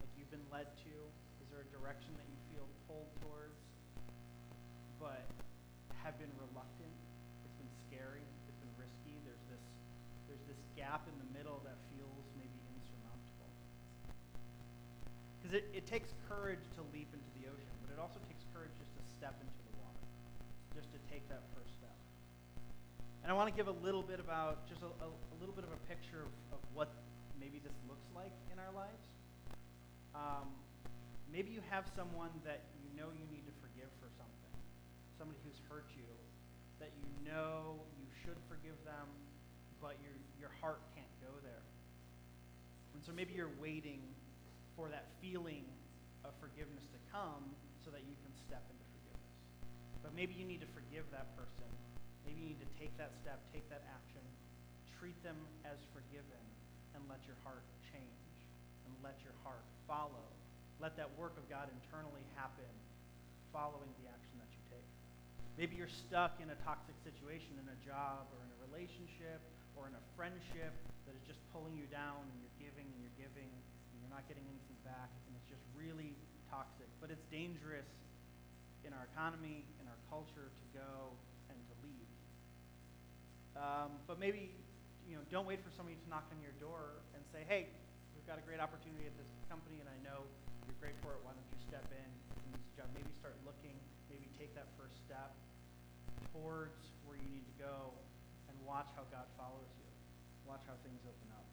like 0.04 0.12
you've 0.20 0.28
been 0.28 0.44
led 0.52 0.68
to? 0.84 0.92
Is 1.40 1.48
there 1.48 1.64
a 1.64 1.70
direction 1.72 2.12
that 2.20 2.28
you 2.28 2.37
feel 2.52 2.68
pulled 2.84 3.08
towards, 3.24 3.56
but 5.00 5.24
have 6.04 6.20
been 6.20 6.28
reluctant? 6.37 6.92
It's 7.48 7.56
been 7.56 7.72
scary. 7.88 8.20
It's 8.52 8.61
been 8.61 8.74
risky. 8.76 9.16
There's 9.24 9.40
this, 9.48 9.64
there's 10.28 10.44
this 10.44 10.61
gap 10.76 11.08
in 11.08 11.16
the 11.16 11.32
middle 11.32 11.64
that 11.64 11.80
feels 11.96 12.28
maybe 12.37 12.61
insurmountable. 12.76 13.48
Because 15.40 15.56
it, 15.56 15.64
it 15.72 15.88
takes 15.88 16.12
courage 16.28 16.68
to 16.76 16.84
leap 16.92 17.08
into 17.16 17.32
the 17.40 17.48
ocean, 17.48 17.72
but 17.80 17.96
it 17.96 17.96
also 17.96 18.20
takes 18.28 18.44
courage 18.52 18.76
just 18.76 18.92
to 18.92 19.00
step 19.08 19.40
into 19.40 19.61
the 19.72 19.74
water, 19.80 20.04
just 20.76 20.92
to 20.92 21.00
take 21.08 21.24
that 21.32 21.48
first 21.56 21.72
step. 21.80 21.96
And 23.28 23.36
I 23.36 23.36
want 23.36 23.52
to 23.52 23.56
give 23.60 23.68
a 23.68 23.76
little 23.84 24.00
bit 24.00 24.24
about, 24.24 24.64
just 24.72 24.80
a, 24.80 24.88
a, 25.04 25.08
a 25.12 25.36
little 25.36 25.52
bit 25.52 25.60
of 25.60 25.68
a 25.68 25.80
picture 25.84 26.24
of, 26.24 26.32
of, 26.56 26.64
what 26.72 26.88
maybe 27.36 27.60
this 27.60 27.76
looks 27.84 28.08
like 28.16 28.32
in 28.48 28.56
our 28.56 28.72
lives. 28.72 29.04
Um, 30.16 30.48
maybe 31.28 31.52
you 31.52 31.60
have 31.68 31.84
someone 31.92 32.32
that 32.48 32.64
you 32.80 32.88
know 32.96 33.12
you 33.12 33.28
need 33.28 33.44
to 33.44 33.52
forgive 33.60 33.92
for 34.00 34.08
something, 34.16 34.56
somebody 35.20 35.36
who's 35.44 35.60
hurt 35.68 35.84
you, 35.92 36.08
that 36.80 36.88
you 36.96 37.04
know 37.28 37.76
you 38.00 38.08
should 38.24 38.40
forgive 38.48 38.80
them, 38.88 39.04
but 39.76 40.00
your, 40.00 40.16
your 40.40 40.52
heart 40.64 40.80
can't 40.96 41.12
go 41.20 41.28
there. 41.44 41.60
And 42.96 43.04
so 43.04 43.12
maybe 43.12 43.36
you're 43.36 43.52
waiting 43.60 44.00
for 44.72 44.88
that 44.88 45.04
feeling 45.20 45.68
of 46.24 46.32
forgiveness 46.40 46.88
to 46.96 47.00
come 47.12 47.44
so 47.84 47.92
that 47.92 48.08
you 48.08 48.16
can 48.24 48.32
step 48.40 48.64
into 48.72 48.88
forgiveness. 48.88 49.36
But 50.00 50.16
maybe 50.16 50.32
you 50.32 50.48
need 50.48 50.64
to 50.64 50.70
forgive 50.72 51.04
that 51.12 51.28
person. 51.36 51.68
Maybe 52.28 52.44
you 52.44 52.52
need 52.52 52.60
to 52.60 52.72
take 52.76 52.92
that 53.00 53.16
step, 53.24 53.40
take 53.56 53.64
that 53.72 53.88
action, 53.88 54.20
treat 55.00 55.16
them 55.24 55.40
as 55.64 55.80
forgiven, 55.96 56.44
and 56.92 57.00
let 57.08 57.24
your 57.24 57.40
heart 57.40 57.64
change 57.88 58.28
and 58.84 58.92
let 59.00 59.16
your 59.24 59.32
heart 59.40 59.64
follow. 59.88 60.28
Let 60.76 60.92
that 61.00 61.08
work 61.16 61.40
of 61.40 61.48
God 61.48 61.72
internally 61.72 62.20
happen 62.36 62.68
following 63.48 63.88
the 64.04 64.12
action 64.12 64.36
that 64.44 64.50
you 64.52 64.60
take. 64.68 64.84
Maybe 65.56 65.80
you're 65.80 65.88
stuck 65.88 66.36
in 66.44 66.52
a 66.52 66.58
toxic 66.68 67.00
situation 67.00 67.56
in 67.56 67.64
a 67.64 67.78
job 67.80 68.28
or 68.28 68.44
in 68.44 68.52
a 68.52 68.58
relationship 68.68 69.40
or 69.72 69.88
in 69.88 69.96
a 69.96 70.04
friendship 70.12 70.76
that 71.08 71.16
is 71.16 71.24
just 71.24 71.40
pulling 71.48 71.80
you 71.80 71.88
down 71.88 72.28
and 72.28 72.36
you're 72.44 72.60
giving 72.60 72.84
and 72.92 72.98
you're 73.00 73.16
giving 73.16 73.48
and 73.48 73.96
you're 74.04 74.12
not 74.12 74.28
getting 74.28 74.44
anything 74.44 74.76
back 74.84 75.08
and 75.24 75.32
it's 75.32 75.48
just 75.48 75.64
really 75.72 76.12
toxic. 76.52 76.92
But 77.00 77.08
it's 77.08 77.24
dangerous 77.32 77.88
in 78.84 78.92
our 78.92 79.08
economy, 79.16 79.64
in 79.80 79.88
our 79.88 80.00
culture 80.12 80.52
to 80.52 80.66
go. 80.76 81.16
Um, 83.58 83.98
but 84.06 84.22
maybe, 84.22 84.54
you 85.10 85.18
know, 85.18 85.24
don't 85.34 85.44
wait 85.44 85.58
for 85.66 85.74
somebody 85.74 85.98
to 85.98 86.06
knock 86.06 86.30
on 86.30 86.38
your 86.38 86.54
door 86.62 87.02
and 87.18 87.20
say, 87.34 87.42
hey, 87.50 87.66
we've 88.14 88.26
got 88.30 88.38
a 88.38 88.44
great 88.46 88.62
opportunity 88.62 89.10
at 89.10 89.14
this 89.18 89.26
company 89.50 89.82
and 89.82 89.90
I 89.90 89.98
know 90.06 90.22
you're 90.62 90.78
great 90.78 90.94
for 91.02 91.18
it. 91.18 91.20
Why 91.26 91.34
don't 91.34 91.50
you 91.50 91.58
step 91.66 91.84
in 91.90 92.06
and 92.06 92.40
use 92.54 92.62
the 92.62 92.74
job? 92.78 92.88
Maybe 92.94 93.10
start 93.18 93.34
looking, 93.42 93.74
maybe 94.06 94.30
take 94.38 94.54
that 94.54 94.70
first 94.78 94.94
step 95.02 95.34
towards 96.30 96.78
where 97.02 97.18
you 97.18 97.26
need 97.26 97.42
to 97.50 97.56
go 97.58 97.90
and 98.46 98.54
watch 98.62 98.94
how 98.94 99.02
God 99.10 99.26
follows 99.34 99.68
you. 99.74 99.90
Watch 100.46 100.62
how 100.70 100.78
things 100.86 101.02
open 101.02 101.28
up. 101.34 101.44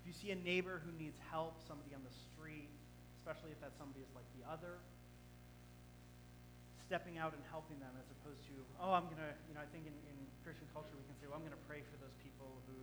If 0.00 0.06
you 0.06 0.14
see 0.14 0.30
a 0.30 0.38
neighbor 0.38 0.78
who 0.86 0.94
needs 0.94 1.18
help, 1.34 1.58
somebody 1.66 1.92
on 1.98 2.00
the 2.06 2.14
street, 2.30 2.70
especially 3.18 3.50
if 3.50 3.60
that 3.60 3.74
somebody 3.74 4.06
is 4.06 4.12
like 4.14 4.24
the 4.38 4.46
other, 4.46 4.78
stepping 6.88 7.20
out 7.20 7.36
and 7.36 7.44
helping 7.52 7.76
them 7.84 7.92
as 8.00 8.08
opposed 8.16 8.40
to, 8.48 8.56
oh, 8.80 8.96
I'm 8.96 9.04
going 9.12 9.20
to, 9.20 9.32
you 9.44 9.52
know, 9.52 9.60
I 9.60 9.68
think 9.68 9.84
in, 9.84 9.92
in 10.08 10.16
Christian 10.40 10.64
culture 10.72 10.96
we 10.96 11.04
can 11.04 11.12
say, 11.20 11.28
well, 11.28 11.36
I'm 11.36 11.44
going 11.44 11.52
to 11.52 11.66
pray 11.68 11.84
for 11.84 12.00
those 12.00 12.16
people 12.24 12.48
who 12.64 12.80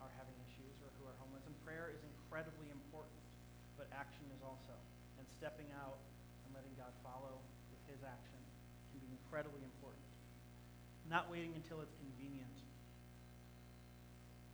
are 0.00 0.08
having 0.16 0.32
issues 0.48 0.72
or 0.80 0.88
who 0.96 1.04
are 1.04 1.12
homeless. 1.20 1.44
And 1.44 1.52
prayer 1.60 1.92
is 1.92 2.00
incredibly 2.00 2.72
important, 2.72 3.20
but 3.76 3.84
action 3.92 4.24
is 4.32 4.40
also. 4.40 4.72
And 5.20 5.28
stepping 5.36 5.68
out 5.76 6.00
and 6.48 6.56
letting 6.56 6.72
God 6.80 6.88
follow 7.04 7.36
with 7.68 7.84
his 7.92 8.00
action 8.00 8.40
can 8.96 9.04
be 9.04 9.12
incredibly 9.12 9.60
important. 9.60 10.08
Not 11.04 11.28
waiting 11.28 11.52
until 11.52 11.84
it's 11.84 11.92
convenient. 12.00 12.56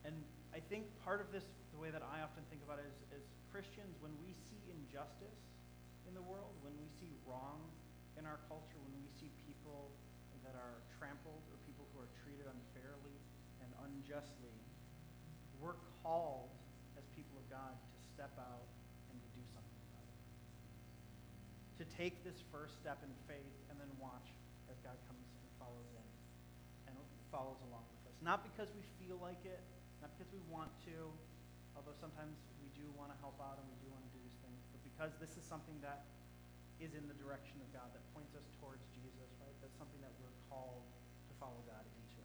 And 0.02 0.18
I 0.50 0.58
think 0.58 0.90
part 1.06 1.22
of 1.22 1.30
this, 1.30 1.46
the 1.70 1.78
way 1.78 1.94
that 1.94 2.02
I 2.02 2.26
often 2.26 2.42
think 2.50 2.66
about 2.66 2.82
it 2.82 2.90
is, 2.90 3.22
as 3.22 3.24
Christians, 3.54 3.94
when 4.02 4.10
we 4.18 4.34
see 4.50 4.58
injustice 4.66 5.38
in 6.10 6.18
the 6.18 6.26
world, 6.26 6.58
when 6.66 6.74
we 6.82 6.90
see 6.98 7.14
wrong 7.22 7.62
in 8.24 8.32
our 8.32 8.40
culture 8.48 8.80
when 8.80 8.96
we 8.96 9.04
see 9.20 9.28
people 9.44 9.92
that 10.48 10.56
are 10.56 10.80
trampled 10.96 11.44
or 11.52 11.60
people 11.68 11.84
who 11.92 12.00
are 12.00 12.08
treated 12.24 12.48
unfairly 12.48 13.20
and 13.60 13.68
unjustly, 13.84 14.56
we're 15.60 15.76
called 16.00 16.48
as 16.96 17.04
people 17.12 17.36
of 17.36 17.44
God 17.52 17.76
to 17.76 18.00
step 18.16 18.32
out 18.40 18.64
and 19.12 19.20
to 19.20 19.28
do 19.36 19.44
something 19.52 19.76
about 19.92 20.08
it. 20.08 20.24
To 21.76 21.84
take 22.00 22.24
this 22.24 22.40
first 22.48 22.80
step 22.80 22.96
in 23.04 23.12
faith 23.28 23.56
and 23.68 23.76
then 23.76 23.92
watch 24.00 24.32
as 24.72 24.80
God 24.80 24.96
comes 25.04 25.28
and 25.28 25.48
follows 25.60 25.92
in 25.92 26.08
and 26.88 26.96
follows 27.28 27.60
along 27.68 27.84
with 27.92 28.08
us. 28.08 28.16
Not 28.24 28.40
because 28.40 28.72
we 28.72 28.88
feel 29.04 29.20
like 29.20 29.44
it, 29.44 29.60
not 30.00 30.16
because 30.16 30.32
we 30.32 30.40
want 30.48 30.72
to, 30.88 31.12
although 31.76 31.96
sometimes 32.00 32.40
we 32.64 32.72
do 32.72 32.88
want 32.96 33.12
to 33.12 33.18
help 33.20 33.36
out 33.36 33.60
and 33.60 33.68
we 33.68 33.76
do 33.84 33.92
want 33.92 34.00
to 34.00 34.12
do 34.16 34.20
these 34.24 34.40
things, 34.40 34.64
but 34.72 34.80
because 34.80 35.12
this 35.20 35.36
is 35.36 35.44
something 35.44 35.76
that 35.84 36.08
is 36.82 36.94
in 36.94 37.06
the 37.06 37.16
direction 37.18 37.60
of 37.62 37.68
God, 37.70 37.90
that 37.94 38.02
points 38.14 38.34
us 38.34 38.46
towards 38.58 38.82
Jesus, 38.94 39.30
right? 39.38 39.54
That's 39.62 39.76
something 39.78 40.00
that 40.02 40.14
we're 40.18 40.34
called 40.50 40.82
to 41.30 41.32
follow 41.38 41.60
God 41.68 41.84
into. 41.86 42.22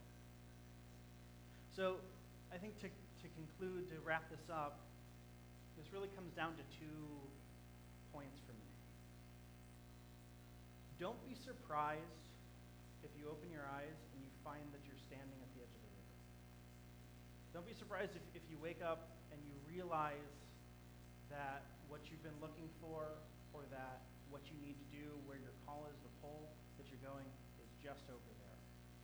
So 1.74 2.02
I 2.50 2.58
think 2.58 2.76
to, 2.82 2.90
to 2.90 3.28
conclude, 3.38 3.90
to 3.94 3.98
wrap 4.02 4.28
this 4.34 4.46
up, 4.50 4.82
this 5.78 5.88
really 5.96 6.12
comes 6.18 6.34
down 6.36 6.58
to 6.60 6.66
two 6.76 7.02
points 8.12 8.42
for 8.44 8.52
me. 8.52 8.70
Don't 11.00 11.20
be 11.24 11.38
surprised 11.40 12.28
if 13.06 13.12
you 13.16 13.32
open 13.32 13.48
your 13.48 13.64
eyes 13.80 13.96
and 14.12 14.20
you 14.20 14.32
find 14.44 14.66
that 14.76 14.84
you're 14.84 15.00
standing 15.08 15.40
at 15.40 15.50
the 15.56 15.64
edge 15.64 15.72
of 15.72 15.82
the 15.88 15.94
river. 15.96 16.18
Don't 17.56 17.68
be 17.70 17.78
surprised 17.78 18.12
if, 18.18 18.26
if 18.36 18.44
you 18.52 18.60
wake 18.60 18.84
up 18.84 19.16
and 19.32 19.40
you 19.48 19.56
realize 19.72 20.36
that 21.32 21.64
what 21.88 22.04
you've 22.12 22.22
been 22.26 22.36
looking 22.44 22.68
for 22.84 23.08
or 23.56 23.64
that 23.72 24.09
what 24.30 24.46
you 24.50 24.58
need 24.62 24.78
to 24.78 24.88
do, 24.94 25.06
where 25.26 25.38
your 25.38 25.54
call 25.66 25.86
is, 25.90 25.98
the 26.02 26.14
pole 26.22 26.50
that 26.78 26.86
you're 26.90 27.04
going 27.06 27.28
is 27.62 27.70
just 27.82 28.06
over 28.10 28.32
there. 28.42 28.60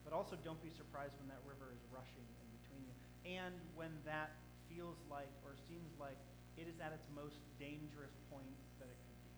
But 0.05 0.13
also 0.13 0.37
don't 0.45 0.61
be 0.61 0.71
surprised 0.73 1.17
when 1.17 1.29
that 1.33 1.41
river 1.45 1.73
is 1.73 1.81
rushing 1.89 2.25
in 2.25 2.47
between 2.61 2.81
you. 2.85 2.95
And 3.25 3.57
when 3.73 3.91
that 4.05 4.37
feels 4.69 4.97
like 5.09 5.33
or 5.41 5.57
seems 5.65 5.89
like 5.97 6.17
it 6.55 6.69
is 6.69 6.77
at 6.79 6.93
its 6.93 7.09
most 7.11 7.41
dangerous 7.59 8.13
point 8.31 8.55
that 8.79 8.87
it 8.87 8.95
could 8.95 9.19
be. 9.25 9.33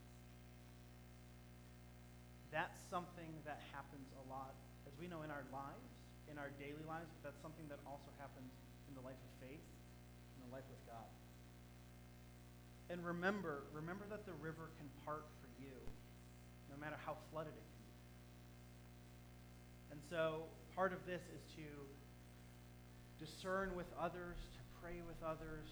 That's 2.53 2.77
something 2.91 3.31
that 3.47 3.63
happens 3.73 4.07
a 4.21 4.25
lot, 4.29 4.53
as 4.85 4.93
we 5.01 5.07
know, 5.09 5.23
in 5.23 5.31
our 5.31 5.45
lives, 5.49 5.89
in 6.29 6.37
our 6.37 6.51
daily 6.61 6.83
lives, 6.85 7.09
but 7.19 7.31
that's 7.31 7.41
something 7.41 7.65
that 7.71 7.79
also 7.87 8.11
happens 8.21 8.51
in 8.91 8.93
the 8.93 9.03
life 9.03 9.17
of 9.17 9.31
faith, 9.41 9.63
in 10.37 10.39
the 10.45 10.51
life 10.53 10.67
with 10.69 10.83
God. 10.85 11.09
And 12.87 13.03
remember, 13.03 13.67
remember 13.73 14.07
that 14.11 14.23
the 14.23 14.35
river 14.39 14.71
can 14.79 14.87
part 15.03 15.27
for 15.41 15.46
you, 15.59 15.75
no 16.69 16.77
matter 16.79 16.97
how 17.05 17.17
flooded 17.31 17.53
it 17.53 17.67
can 17.67 17.83
be. 17.85 17.95
And 19.97 19.99
so 20.09 20.47
part 20.75 20.93
of 20.93 21.01
this 21.05 21.21
is 21.33 21.41
to 21.57 21.67
discern 23.17 23.75
with 23.75 23.87
others, 23.99 24.37
to 24.53 24.61
pray 24.81 25.01
with 25.05 25.17
others, 25.25 25.65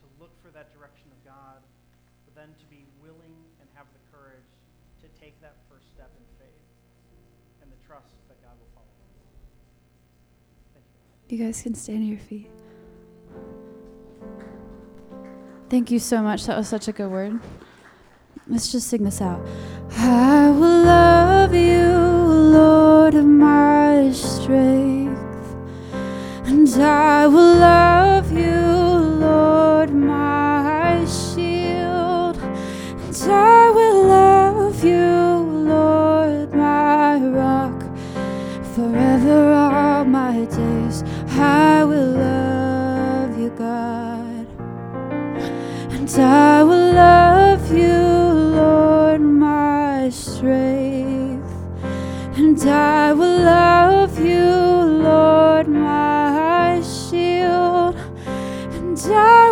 to 0.00 0.04
look 0.20 0.30
for 0.44 0.50
that 0.52 0.72
direction 0.76 1.08
of 1.08 1.20
God, 1.24 1.60
but 2.28 2.34
then 2.36 2.52
to 2.58 2.66
be 2.68 2.84
willing 3.00 3.36
and 3.60 3.68
have 3.74 3.86
the 3.96 4.02
courage 4.12 4.50
to 5.00 5.08
take 5.20 5.40
that 5.40 5.56
first 5.70 5.88
step 5.94 6.10
in 6.14 6.24
faith 6.38 6.64
and 7.62 7.70
the 7.72 7.80
trust 7.86 8.12
that 8.28 8.36
God 8.42 8.52
will 8.60 8.70
follow. 8.76 8.86
You. 11.28 11.38
You 11.38 11.44
guys 11.46 11.62
can 11.62 11.74
stand 11.74 11.98
on 11.98 12.08
your 12.08 12.18
feet. 12.18 12.50
Thank 15.70 15.90
you 15.90 15.98
so 15.98 16.20
much. 16.20 16.44
That 16.46 16.58
was 16.58 16.68
such 16.68 16.88
a 16.88 16.92
good 16.92 17.10
word. 17.10 17.40
Let's 18.48 18.72
just 18.72 18.88
sing 18.88 19.04
this 19.04 19.20
out. 19.20 19.40
I 19.96 20.50
will 20.50 20.84
love 20.84 21.54
you, 21.54 21.86
Lord 22.52 23.14
of 23.14 23.24
my 23.24 24.10
strength, 24.12 25.54
and 26.46 26.68
I 26.82 27.28
will 27.28 27.56
love 27.56 28.32
you, 28.32 28.56
Lord, 29.20 29.94
my 29.94 31.04
shield, 31.06 32.36
and 32.36 33.16
I 33.30 33.70
will 33.70 34.06
love 34.08 34.84
you, 34.84 35.06
Lord, 35.68 36.52
my 36.52 37.18
rock, 37.18 37.80
forever 38.74 39.52
all 39.52 40.04
my 40.04 40.44
days. 40.46 41.04
I 41.38 41.84
will 41.84 42.12
love 42.12 43.38
you, 43.38 43.50
God. 43.50 44.46
And 45.92 46.10
I 46.10 46.61
strength. 50.52 51.50
And 52.36 52.60
I 52.68 53.12
will 53.12 53.40
love 53.42 54.18
you, 54.18 54.50
Lord, 55.08 55.68
my 55.68 56.80
shield. 56.82 57.96
And 58.76 58.98
I 58.98 59.51